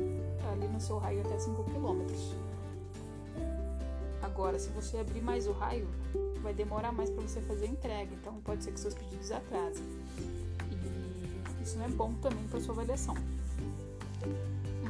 ali 0.51 0.67
no 0.67 0.79
seu 0.79 0.97
raio 0.97 1.21
até 1.21 1.39
5 1.39 1.63
km. 1.63 2.03
Agora, 4.21 4.57
se 4.57 4.69
você 4.69 4.97
abrir 4.97 5.21
mais 5.21 5.47
o 5.47 5.51
raio, 5.51 5.87
vai 6.41 6.53
demorar 6.53 6.91
mais 6.91 7.09
para 7.09 7.21
você 7.21 7.41
fazer 7.41 7.65
a 7.65 7.69
entrega, 7.69 8.13
então 8.13 8.35
pode 8.41 8.63
ser 8.63 8.71
que 8.71 8.79
seus 8.79 8.93
pedidos 8.93 9.31
atrasem. 9.31 9.83
E 10.71 11.63
isso 11.63 11.77
não 11.77 11.85
é 11.85 11.89
bom 11.89 12.13
também 12.15 12.45
para 12.47 12.59
sua 12.59 12.73
avaliação. 12.73 13.15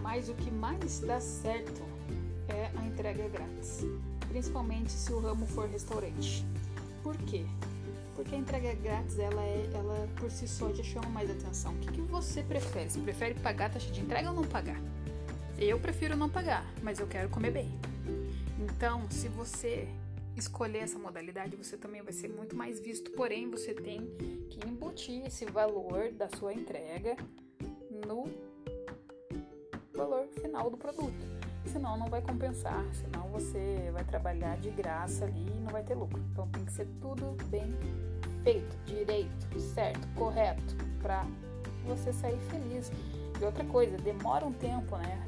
Mas 0.02 0.30
o 0.30 0.34
que 0.34 0.52
mais 0.52 1.00
dá 1.00 1.20
certo 1.20 1.93
é 2.64 2.72
a 2.78 2.86
entrega 2.86 3.28
grátis, 3.28 3.86
principalmente 4.30 4.92
se 4.92 5.12
o 5.12 5.20
ramo 5.20 5.46
for 5.46 5.68
restaurante. 5.68 6.46
Por 7.02 7.18
quê? 7.18 7.46
Porque 8.16 8.36
a 8.36 8.38
entrega 8.38 8.74
grátis, 8.76 9.20
ela, 9.20 9.44
é, 9.44 9.70
ela 9.74 10.08
por 10.18 10.32
si 10.32 10.48
só 10.48 10.72
já 10.74 10.84
chama 10.84 11.10
mais 11.10 11.30
atenção. 11.30 11.74
O 11.74 11.80
que, 11.80 11.92
que 11.92 12.02
você 12.02 12.42
prefere? 12.42 12.90
Você 12.90 13.00
prefere 13.00 13.34
pagar 13.36 13.66
a 13.66 13.70
taxa 13.72 13.92
de 13.92 14.00
entrega 14.00 14.30
ou 14.30 14.36
não 14.36 14.44
pagar? 14.44 14.80
Eu 15.60 15.80
prefiro 15.80 16.16
não 16.16 16.30
pagar, 16.30 16.66
mas 16.82 17.00
eu 17.00 17.08
quero 17.08 17.30
comer 17.30 17.52
bem. 17.52 17.70
Então, 18.60 19.10
se 19.10 19.28
você 19.28 19.88
escolher 20.38 20.80
essa 20.80 20.98
modalidade, 20.98 21.56
você 21.56 21.76
também 21.76 22.02
vai 22.02 22.14
ser 22.14 22.30
muito 22.30 22.56
mais 22.56 22.80
visto. 22.80 23.12
Porém, 23.12 23.50
você 23.50 23.74
tem 23.74 24.08
que 24.50 24.66
embutir 24.66 25.26
esse 25.26 25.46
valor 25.46 26.12
da 26.12 26.30
sua 26.38 26.54
entrega 26.54 27.18
no 28.08 28.30
valor 29.94 30.28
final 30.28 30.70
do 30.70 30.78
produto 30.78 31.43
senão 31.70 31.98
não 31.98 32.08
vai 32.08 32.22
compensar, 32.22 32.84
senão 32.94 33.28
você 33.30 33.90
vai 33.94 34.04
trabalhar 34.04 34.58
de 34.58 34.70
graça 34.70 35.26
ali 35.26 35.48
e 35.48 35.60
não 35.60 35.72
vai 35.72 35.84
ter 35.84 35.96
lucro. 35.96 36.22
Então 36.32 36.48
tem 36.48 36.66
que 36.66 36.72
ser 36.72 36.88
tudo 37.02 37.38
bem 37.50 37.74
feito, 38.44 38.76
direito, 38.86 39.60
certo, 39.60 40.08
correto, 40.16 40.76
para 41.02 41.26
você 41.86 42.12
sair 42.12 42.40
feliz. 42.50 42.92
E 43.40 43.44
outra 43.46 43.64
coisa, 43.66 43.98
demora 43.98 44.46
um 44.46 44.54
tempo, 44.54 44.96
né, 44.98 45.26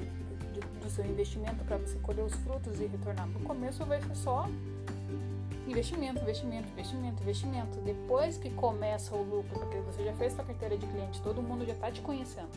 do 0.82 0.89
seu 0.89 1.06
investimento 1.06 1.63
para 1.65 1.78
você 1.78 1.98
colher 2.00 2.24
os 2.24 2.34
frutos 2.36 2.80
e 2.80 2.86
retornar. 2.86 3.28
No 3.28 3.39
começo 3.41 3.84
vai 3.86 4.02
ser 4.02 4.15
só 4.15 4.48
investimento, 5.67 6.21
investimento, 6.21 6.69
investimento, 6.69 7.24
investimento. 7.24 7.80
Depois 7.82 8.38
que 8.38 8.50
começa 8.52 9.15
o 9.15 9.24
lucro, 9.24 9.60
porque 9.60 9.78
você 9.80 10.04
já 10.04 10.13
fez 10.13 10.34
sua 10.34 10.43
carteira 10.43 10.78
de 10.78 10.86
cliente, 10.86 11.21
todo 11.21 11.41
mundo 11.41 11.65
já 11.65 11.74
está 11.74 11.91
te 11.91 12.02
conhecendo. 12.02 12.50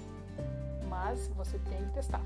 Mas 0.89 1.29
você 1.29 1.59
tem 1.59 1.85
que 1.87 1.95
testar. 1.95 2.23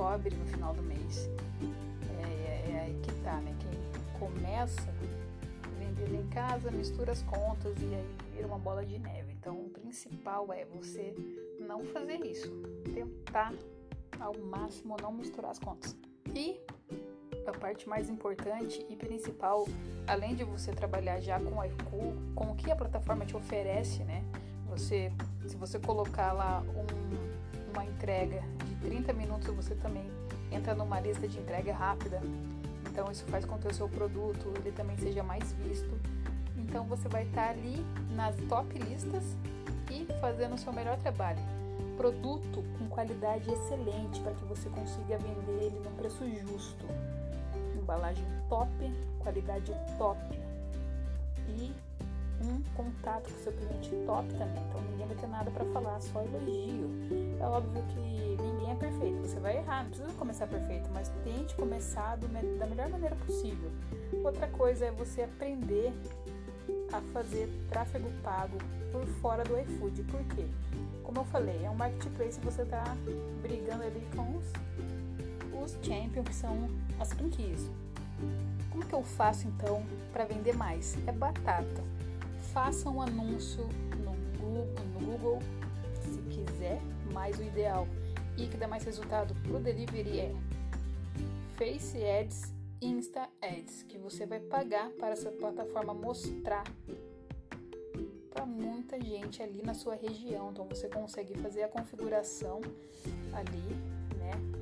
Sobre 0.00 0.34
no 0.34 0.46
final 0.46 0.72
do 0.72 0.82
mês. 0.82 1.28
É, 2.18 2.22
é, 2.22 2.72
é 2.72 2.80
aí 2.86 3.00
que 3.02 3.12
tá, 3.22 3.36
né? 3.36 3.54
Quem 3.60 4.18
começa 4.18 4.90
vendendo 5.78 6.14
em 6.14 6.26
casa, 6.28 6.70
mistura 6.70 7.12
as 7.12 7.22
contas 7.22 7.76
e 7.82 7.94
aí 7.94 8.16
vira 8.32 8.46
uma 8.46 8.58
bola 8.58 8.82
de 8.84 8.98
neve. 8.98 9.34
Então, 9.38 9.60
o 9.60 9.68
principal 9.68 10.50
é 10.54 10.64
você 10.64 11.14
não 11.60 11.84
fazer 11.84 12.24
isso. 12.24 12.50
Tentar 12.94 13.52
ao 14.18 14.34
máximo 14.38 14.96
não 15.02 15.12
misturar 15.12 15.50
as 15.50 15.58
contas. 15.58 15.94
E 16.34 16.58
a 17.46 17.52
parte 17.52 17.86
mais 17.86 18.08
importante 18.08 18.84
e 18.88 18.96
principal, 18.96 19.68
além 20.06 20.34
de 20.34 20.44
você 20.44 20.72
trabalhar 20.72 21.20
já 21.20 21.38
com 21.38 21.58
o 21.58 21.64
iFood, 21.64 22.34
com 22.34 22.44
o 22.52 22.56
que 22.56 22.70
a 22.70 22.76
plataforma 22.76 23.26
te 23.26 23.36
oferece, 23.36 24.02
né? 24.04 24.24
Você, 24.66 25.12
se 25.46 25.56
você 25.56 25.78
colocar 25.78 26.32
lá 26.32 26.62
um, 26.62 27.70
uma 27.74 27.84
entrega 27.84 28.42
30 28.82 29.12
minutos, 29.12 29.54
você 29.54 29.74
também 29.74 30.10
entra 30.50 30.74
numa 30.74 31.00
lista 31.00 31.26
de 31.26 31.38
entrega 31.38 31.72
rápida. 31.72 32.20
Então 32.90 33.10
isso 33.10 33.24
faz 33.26 33.44
com 33.44 33.58
que 33.58 33.68
o 33.68 33.74
seu 33.74 33.88
produto 33.88 34.52
ele 34.56 34.72
também 34.72 34.96
seja 34.96 35.22
mais 35.22 35.52
visto. 35.52 35.90
Então 36.56 36.84
você 36.84 37.08
vai 37.08 37.24
estar 37.24 37.50
ali 37.50 37.84
nas 38.14 38.36
top 38.48 38.78
listas 38.78 39.36
e 39.90 40.06
fazendo 40.20 40.54
o 40.54 40.58
seu 40.58 40.72
melhor 40.72 40.98
trabalho. 40.98 41.40
Produto 41.96 42.64
com 42.78 42.88
qualidade 42.88 43.50
excelente 43.50 44.20
para 44.20 44.32
que 44.32 44.44
você 44.44 44.68
consiga 44.68 45.18
vender 45.18 45.64
ele 45.64 45.80
no 45.80 45.90
preço 45.90 46.24
justo 46.28 46.86
embalagem 47.90 48.24
top, 48.48 48.70
qualidade 49.18 49.72
top 49.98 50.20
e 51.48 51.72
um 52.42 52.62
contato 52.74 53.30
com 53.30 53.42
seu 53.42 53.52
cliente 53.52 53.90
top 54.06 54.28
também. 54.34 54.62
Então 54.68 54.80
ninguém 54.82 55.06
vai 55.06 55.16
ter 55.16 55.26
nada 55.26 55.50
para 55.50 55.64
falar, 55.66 56.00
só 56.00 56.22
elogio. 56.22 56.88
É 57.40 57.44
óbvio 57.44 57.82
que 57.88 57.98
ninguém 58.40 58.59
é 58.70 58.74
perfeito, 58.74 59.20
você 59.20 59.40
vai 59.40 59.56
errar, 59.56 59.82
não 59.82 59.90
precisa 59.90 60.12
começar 60.12 60.46
perfeito, 60.46 60.88
mas 60.92 61.10
tente 61.24 61.54
começar 61.56 62.16
do, 62.16 62.28
da 62.58 62.66
melhor 62.66 62.88
maneira 62.88 63.16
possível. 63.16 63.70
Outra 64.24 64.46
coisa 64.46 64.86
é 64.86 64.90
você 64.90 65.22
aprender 65.22 65.92
a 66.92 67.00
fazer 67.12 67.48
tráfego 67.68 68.10
pago 68.22 68.58
por 68.92 69.04
fora 69.20 69.42
do 69.44 69.58
iFood. 69.58 70.02
Por 70.04 70.22
quê? 70.34 70.46
Como 71.02 71.20
eu 71.20 71.24
falei, 71.24 71.64
é 71.64 71.70
um 71.70 71.74
marketplace 71.74 72.38
e 72.40 72.44
você 72.44 72.62
está 72.62 72.84
brigando 73.42 73.82
ali 73.82 74.06
com 74.14 74.36
os 74.36 74.52
os 75.62 75.78
champions, 75.82 76.26
que 76.26 76.34
são 76.34 76.68
as 76.98 77.12
franquias. 77.12 77.70
Como 78.70 78.84
que 78.84 78.94
eu 78.94 79.02
faço 79.02 79.46
então 79.46 79.82
para 80.12 80.24
vender 80.24 80.54
mais? 80.54 80.96
É 81.06 81.12
batata. 81.12 81.84
Faça 82.52 82.88
um 82.88 83.00
anúncio 83.00 83.68
no 83.98 84.12
Google, 84.38 84.66
no 84.94 85.06
Google, 85.06 85.38
se 86.02 86.18
quiser, 86.22 86.80
mas 87.12 87.38
o 87.38 87.42
ideal 87.42 87.86
e 88.40 88.48
que 88.48 88.56
dá 88.56 88.66
mais 88.66 88.84
resultado 88.84 89.34
para 89.42 89.56
o 89.56 89.60
delivery 89.60 90.20
é 90.20 90.34
Face 91.56 91.98
Ads, 92.02 92.54
Insta 92.80 93.28
Ads, 93.42 93.82
que 93.82 93.98
você 93.98 94.24
vai 94.24 94.40
pagar 94.40 94.90
para 94.92 95.10
essa 95.10 95.30
plataforma 95.30 95.92
mostrar 95.92 96.64
para 98.30 98.46
muita 98.46 98.98
gente 99.00 99.42
ali 99.42 99.62
na 99.62 99.74
sua 99.74 99.94
região. 99.94 100.50
Então 100.50 100.64
você 100.66 100.88
consegue 100.88 101.34
fazer 101.38 101.64
a 101.64 101.68
configuração 101.68 102.60
ali, 103.34 103.76
né? 104.16 104.60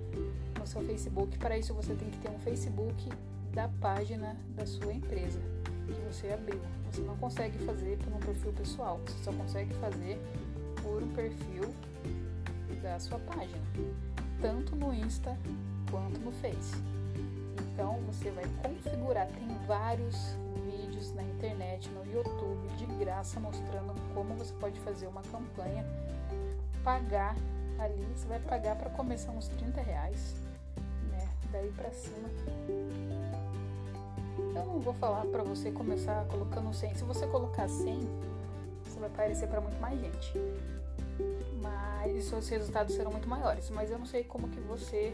seu 0.68 0.82
Facebook. 0.82 1.38
Para 1.38 1.58
isso, 1.58 1.74
você 1.74 1.94
tem 1.94 2.10
que 2.10 2.18
ter 2.18 2.30
um 2.30 2.38
Facebook 2.40 3.08
da 3.52 3.68
página 3.80 4.36
da 4.54 4.66
sua 4.66 4.92
empresa 4.92 5.40
que 5.86 6.00
você 6.02 6.28
abriu. 6.28 6.60
Você 6.92 7.00
não 7.00 7.16
consegue 7.16 7.58
fazer 7.64 7.98
por 7.98 8.12
um 8.12 8.20
perfil 8.20 8.52
pessoal, 8.52 9.00
você 9.06 9.24
só 9.24 9.32
consegue 9.32 9.74
fazer 9.74 10.18
por 10.82 11.02
um 11.02 11.08
perfil 11.08 11.74
da 12.78 12.98
sua 12.98 13.18
página, 13.18 13.62
tanto 14.40 14.74
no 14.76 14.92
Insta 14.92 15.36
quanto 15.90 16.18
no 16.20 16.32
Face. 16.32 16.76
Então 17.60 17.98
você 18.06 18.30
vai 18.30 18.44
configurar, 18.62 19.26
tem 19.28 19.48
vários 19.66 20.16
vídeos 20.64 21.12
na 21.14 21.22
internet, 21.22 21.88
no 21.90 22.04
YouTube, 22.12 22.68
de 22.76 22.86
graça, 23.04 23.40
mostrando 23.40 23.94
como 24.14 24.34
você 24.34 24.52
pode 24.54 24.78
fazer 24.80 25.06
uma 25.06 25.22
campanha, 25.22 25.84
pagar 26.84 27.34
ali, 27.78 28.04
você 28.16 28.26
vai 28.26 28.40
pagar 28.40 28.76
para 28.76 28.90
começar 28.90 29.32
uns 29.32 29.48
30 29.48 29.80
reais 29.80 30.48
daí 31.52 31.70
para 31.72 31.90
cima. 31.90 32.28
Eu 34.54 34.66
não 34.66 34.80
vou 34.80 34.94
falar 34.94 35.24
para 35.26 35.42
você 35.42 35.70
começar 35.70 36.24
colocando 36.26 36.72
100. 36.72 36.94
Se 36.94 37.04
você 37.04 37.26
colocar 37.26 37.68
100, 37.68 38.08
você 38.84 39.00
vai 39.00 39.08
aparecer 39.08 39.48
para 39.48 39.60
muito 39.60 39.80
mais 39.80 39.98
gente. 39.98 40.32
Mas 42.00 42.24
seus 42.24 42.48
resultados 42.48 42.94
serão 42.94 43.10
muito 43.10 43.28
maiores. 43.28 43.68
Mas 43.70 43.90
eu 43.90 43.98
não 43.98 44.06
sei 44.06 44.22
como 44.22 44.48
que 44.48 44.60
você 44.60 45.12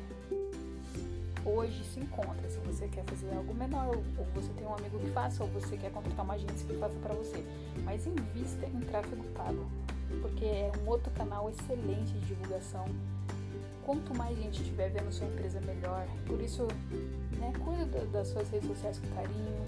hoje 1.44 1.83
se 1.85 2.01
encontra. 2.01 2.49
Se 2.51 2.59
você 2.59 2.87
quer 2.88 3.05
fazer 3.05 3.35
algo 3.35 3.55
menor, 3.55 3.97
ou 3.97 4.25
você 4.35 4.53
tem 4.53 4.66
um 4.66 4.75
amigo 4.75 4.99
que 4.99 5.11
faça, 5.11 5.42
ou 5.42 5.49
você 5.49 5.79
quer 5.79 5.90
contratar 5.90 6.25
uma 6.25 6.35
agência 6.35 6.66
que 6.66 6.77
faça 6.79 6.94
para 7.03 7.14
você. 7.14 7.42
Mas 7.85 8.07
invista 8.07 8.66
em 8.66 8.81
tráfego 8.81 9.25
pago, 9.35 9.66
porque 10.20 10.44
é 10.44 10.70
um 10.85 10.88
outro 10.88 11.11
canal 11.12 11.49
excelente 11.49 12.12
de 12.12 12.27
divulgação 12.27 12.85
quanto 13.85 14.16
mais 14.16 14.37
gente 14.37 14.62
estiver 14.62 14.90
vendo 14.90 15.12
sua 15.12 15.27
empresa 15.27 15.61
melhor. 15.61 16.07
Por 16.27 16.40
isso, 16.40 16.66
né, 17.38 17.53
cuida 17.62 18.07
das 18.07 18.29
suas 18.29 18.49
redes 18.51 18.68
sociais 18.68 18.99
com 18.99 19.07
carinho, 19.14 19.64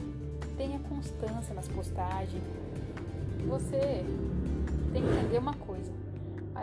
tenha 0.57 0.79
constância 0.81 1.55
nas 1.55 1.69
postagens. 1.69 2.43
Você 3.47 4.05
tem 4.93 5.03
que 5.03 5.09
entender 5.09 5.39
uma 5.39 5.55
coisa. 5.55 5.76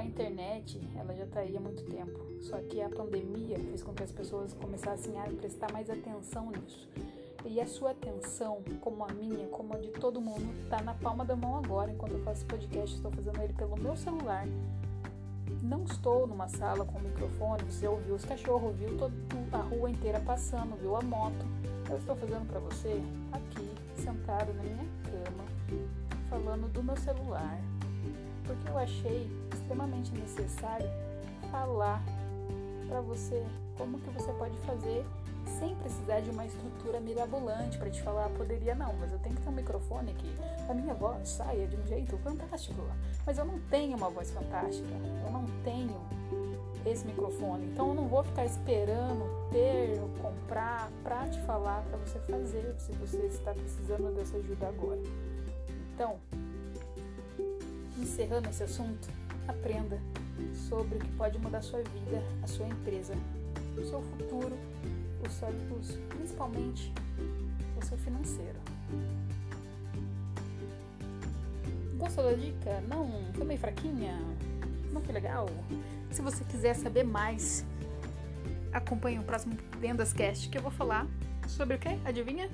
A 0.04 0.06
internet, 0.06 0.82
ela 0.98 1.16
já 1.16 1.24
está 1.24 1.39
aí 1.39 1.56
há 1.56 1.62
muito 1.62 1.82
tempo. 1.86 2.20
Só 2.42 2.58
que 2.58 2.82
a 2.82 2.89
pandemia 2.89 3.58
fez 3.58 3.82
com 3.82 3.94
que 3.94 4.04
as 4.04 4.12
pessoas 4.12 4.54
começassem 4.54 5.18
a 5.18 5.24
prestar 5.30 5.72
mais 5.72 5.89
atenção 5.89 6.52
nisso. 6.52 6.89
E 7.46 7.62
a 7.62 7.66
sua 7.66 7.92
atenção, 7.92 8.62
como 8.82 9.06
a 9.06 9.13
minha, 9.13 9.48
como 9.48 9.74
a 9.74 9.78
de 9.78 9.88
todo 9.92 10.20
mundo, 10.20 10.46
está 10.63 10.82
na 10.82 10.94
palma 10.94 11.24
da 11.24 11.38
mão 11.38 11.56
agora, 11.56 11.89
enquanto 11.89 12.12
eu 12.12 12.20
faço 12.20 12.42
esse 12.42 12.46
podcast. 12.46 12.96
Estou 12.98 13.12
fazendo 13.12 13.42
ele 13.42 13.54
pelo 13.54 13.78
meu 13.78 13.96
celular 13.96 14.46
não 15.62 15.84
estou 15.86 16.28
numa 16.28 16.50
sala 16.50 16.84
com 16.84 17.00
microfone, 17.00 17.63
você 17.63 17.88
ouviu 17.88 18.16
os 18.16 18.26
cachorros, 18.26 18.76
viu 18.76 18.98
toda 18.98 19.13
a 19.54 19.62
rua 19.62 19.89
inteira 19.89 20.20
passando, 20.20 20.76
viu 20.76 20.96
a 20.98 21.02
moto. 21.02 21.46
Eu 21.89 21.98
estou 21.98 22.16
fazendo 22.18 22.46
para 22.46 22.60
você 22.60 23.02
aqui, 23.32 23.72
sentado 23.96 24.54
na 24.54 24.63
minha 24.63 24.86
cama, 25.06 25.46
falando 26.30 26.70
do 26.74 26.84
meu 26.84 26.98
celular, 26.98 27.58
porque 28.46 28.70
eu 28.70 28.78
achei 28.78 29.42
extremamente 29.63 30.12
necessário 30.12 30.89
falar 31.49 32.04
para 32.88 33.02
você 33.02 33.43
como 33.78 33.99
que 33.99 34.10
você 34.12 34.32
pode 34.34 34.58
fazer 34.60 35.06
sem 35.60 35.76
precisar 35.76 36.21
de 36.21 36.30
uma 36.30 36.45
estrutura 36.45 36.99
mirabolante 36.99 37.78
para 37.78 37.89
te 37.89 38.02
falar, 38.02 38.30
poderia 38.30 38.76
não, 38.76 38.93
mas 38.93 39.12
eu 39.12 39.19
tenho 39.19 39.36
que 39.36 39.41
ter 39.41 39.49
um 39.49 39.54
microfone 39.54 40.13
que 40.13 40.30
a 40.69 40.73
minha 40.73 40.93
voz 40.93 41.28
saia 41.28 41.67
de 41.67 41.76
um 41.76 41.86
jeito 41.86 42.17
fantástico. 42.19 42.82
Mas 43.26 43.38
eu 43.38 43.45
não 43.45 43.60
tenho 43.69 43.97
uma 43.97 44.10
voz 44.10 44.32
fantástica, 44.32 44.88
eu 45.26 45.32
não 45.32 45.45
tenho 45.63 46.02
esse 46.86 47.06
microfone, 47.06 47.65
então 47.67 47.89
eu 47.89 47.93
não 47.93 48.08
vou 48.08 48.23
ficar 48.23 48.45
esperando 48.45 49.49
ter 49.52 49.99
ou 50.02 50.10
comprar 50.21 50.89
para 51.02 51.28
te 51.30 51.39
falar 51.41 51.82
para 51.84 51.97
você 51.97 52.19
fazer, 52.19 52.76
se 52.78 52.91
você 52.93 53.26
está 53.28 53.54
precisando 53.54 54.13
dessa 54.15 54.38
ajuda 54.38 54.67
agora. 54.67 55.02
Então, 55.93 56.19
encerrando 57.97 58.49
esse 58.49 58.63
assunto, 58.63 59.08
aprenda 59.47 59.99
sobre 60.53 60.97
o 60.97 60.99
que 60.99 61.12
pode 61.12 61.38
mudar 61.39 61.62
sua 61.62 61.79
vida, 61.79 62.23
a 62.41 62.47
sua 62.47 62.67
empresa, 62.67 63.13
o 63.77 63.84
seu 63.84 64.01
futuro 64.01 64.56
os 65.27 65.34
cérebros, 65.34 65.97
principalmente 66.10 66.93
o 67.82 67.86
seu 67.86 67.97
financeiro. 67.97 68.60
Gostou 71.97 72.23
da 72.25 72.34
dica? 72.34 72.82
Não? 72.88 73.10
Foi 73.34 73.45
meio 73.45 73.60
fraquinha? 73.60 74.19
Não 74.91 75.01
foi 75.01 75.13
legal? 75.13 75.47
Se 76.12 76.21
você 76.21 76.43
quiser 76.43 76.75
saber 76.75 77.03
mais, 77.03 77.65
acompanhe 78.71 79.19
o 79.19 79.23
próximo 79.23 79.58
Vendas 79.79 80.13
Cast 80.13 80.49
que 80.49 80.58
eu 80.58 80.62
vou 80.62 80.71
falar 80.71 81.08
sobre 81.47 81.75
o 81.75 81.79
que? 81.79 81.89
Adivinha? 82.06 82.49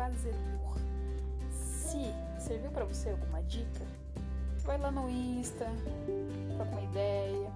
Grande 0.00 0.16
fazedor. 0.16 0.76
Se 1.50 2.42
serviu 2.42 2.70
para 2.70 2.84
você 2.84 3.10
alguma 3.10 3.42
dica, 3.42 3.84
vai 4.64 4.78
lá 4.78 4.90
no 4.90 5.10
Insta, 5.10 5.66
troca 6.56 6.70
uma 6.70 6.82
ideia, 6.82 7.50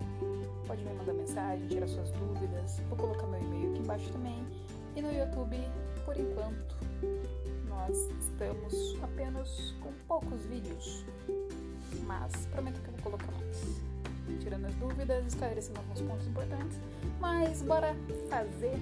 pode 0.66 0.84
me 0.84 0.92
mandar 0.92 1.14
mensagem, 1.14 1.66
tirar 1.68 1.88
suas 1.88 2.10
dúvidas. 2.10 2.80
Vou 2.88 2.98
colocar 2.98 3.26
meu 3.26 3.40
e-mail 3.40 3.70
aqui 3.70 3.80
embaixo 3.80 4.10
também. 4.10 4.46
E 4.94 5.00
no 5.00 5.10
YouTube, 5.10 5.56
por 6.04 6.16
enquanto, 6.18 6.76
nós 7.66 7.96
estamos 8.20 8.96
apenas 9.02 9.74
com 9.80 9.92
poucos 10.06 10.44
vídeos, 10.46 11.04
mas 12.06 12.46
prometo 12.52 12.80
que 12.82 12.88
eu 12.88 12.92
vou 12.92 13.02
colocar 13.02 13.32
mais. 13.32 13.80
Tirando 14.40 14.66
as 14.66 14.74
dúvidas, 14.74 15.26
esclarecendo 15.26 15.80
alguns 15.80 16.00
pontos 16.02 16.26
importantes, 16.26 16.78
mas 17.20 17.62
bora 17.62 17.94
fazer, 18.28 18.78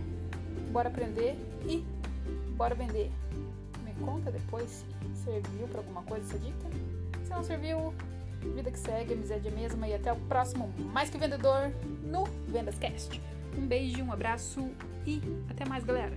bora 0.72 0.88
aprender 0.88 1.36
e 1.66 1.84
bora 2.56 2.74
vender. 2.74 3.10
Conta 4.04 4.30
depois 4.30 4.84
se 5.14 5.24
serviu 5.24 5.68
para 5.68 5.78
alguma 5.78 6.02
coisa 6.02 6.24
essa 6.26 6.38
dica. 6.38 6.68
Se 7.24 7.30
não 7.30 7.42
serviu, 7.42 7.94
vida 8.54 8.70
que 8.70 8.78
segue, 8.78 9.14
amizade 9.14 9.46
é 9.46 9.50
mesma 9.50 9.86
e 9.88 9.94
até 9.94 10.12
o 10.12 10.16
próximo 10.16 10.72
Mais 10.92 11.08
Que 11.08 11.18
Vendedor 11.18 11.70
no 12.02 12.24
Vendas 12.48 12.78
Cast. 12.78 13.20
Um 13.56 13.66
beijo, 13.66 14.02
um 14.02 14.12
abraço 14.12 14.70
e 15.06 15.20
até 15.48 15.64
mais, 15.64 15.84
galera! 15.84 16.16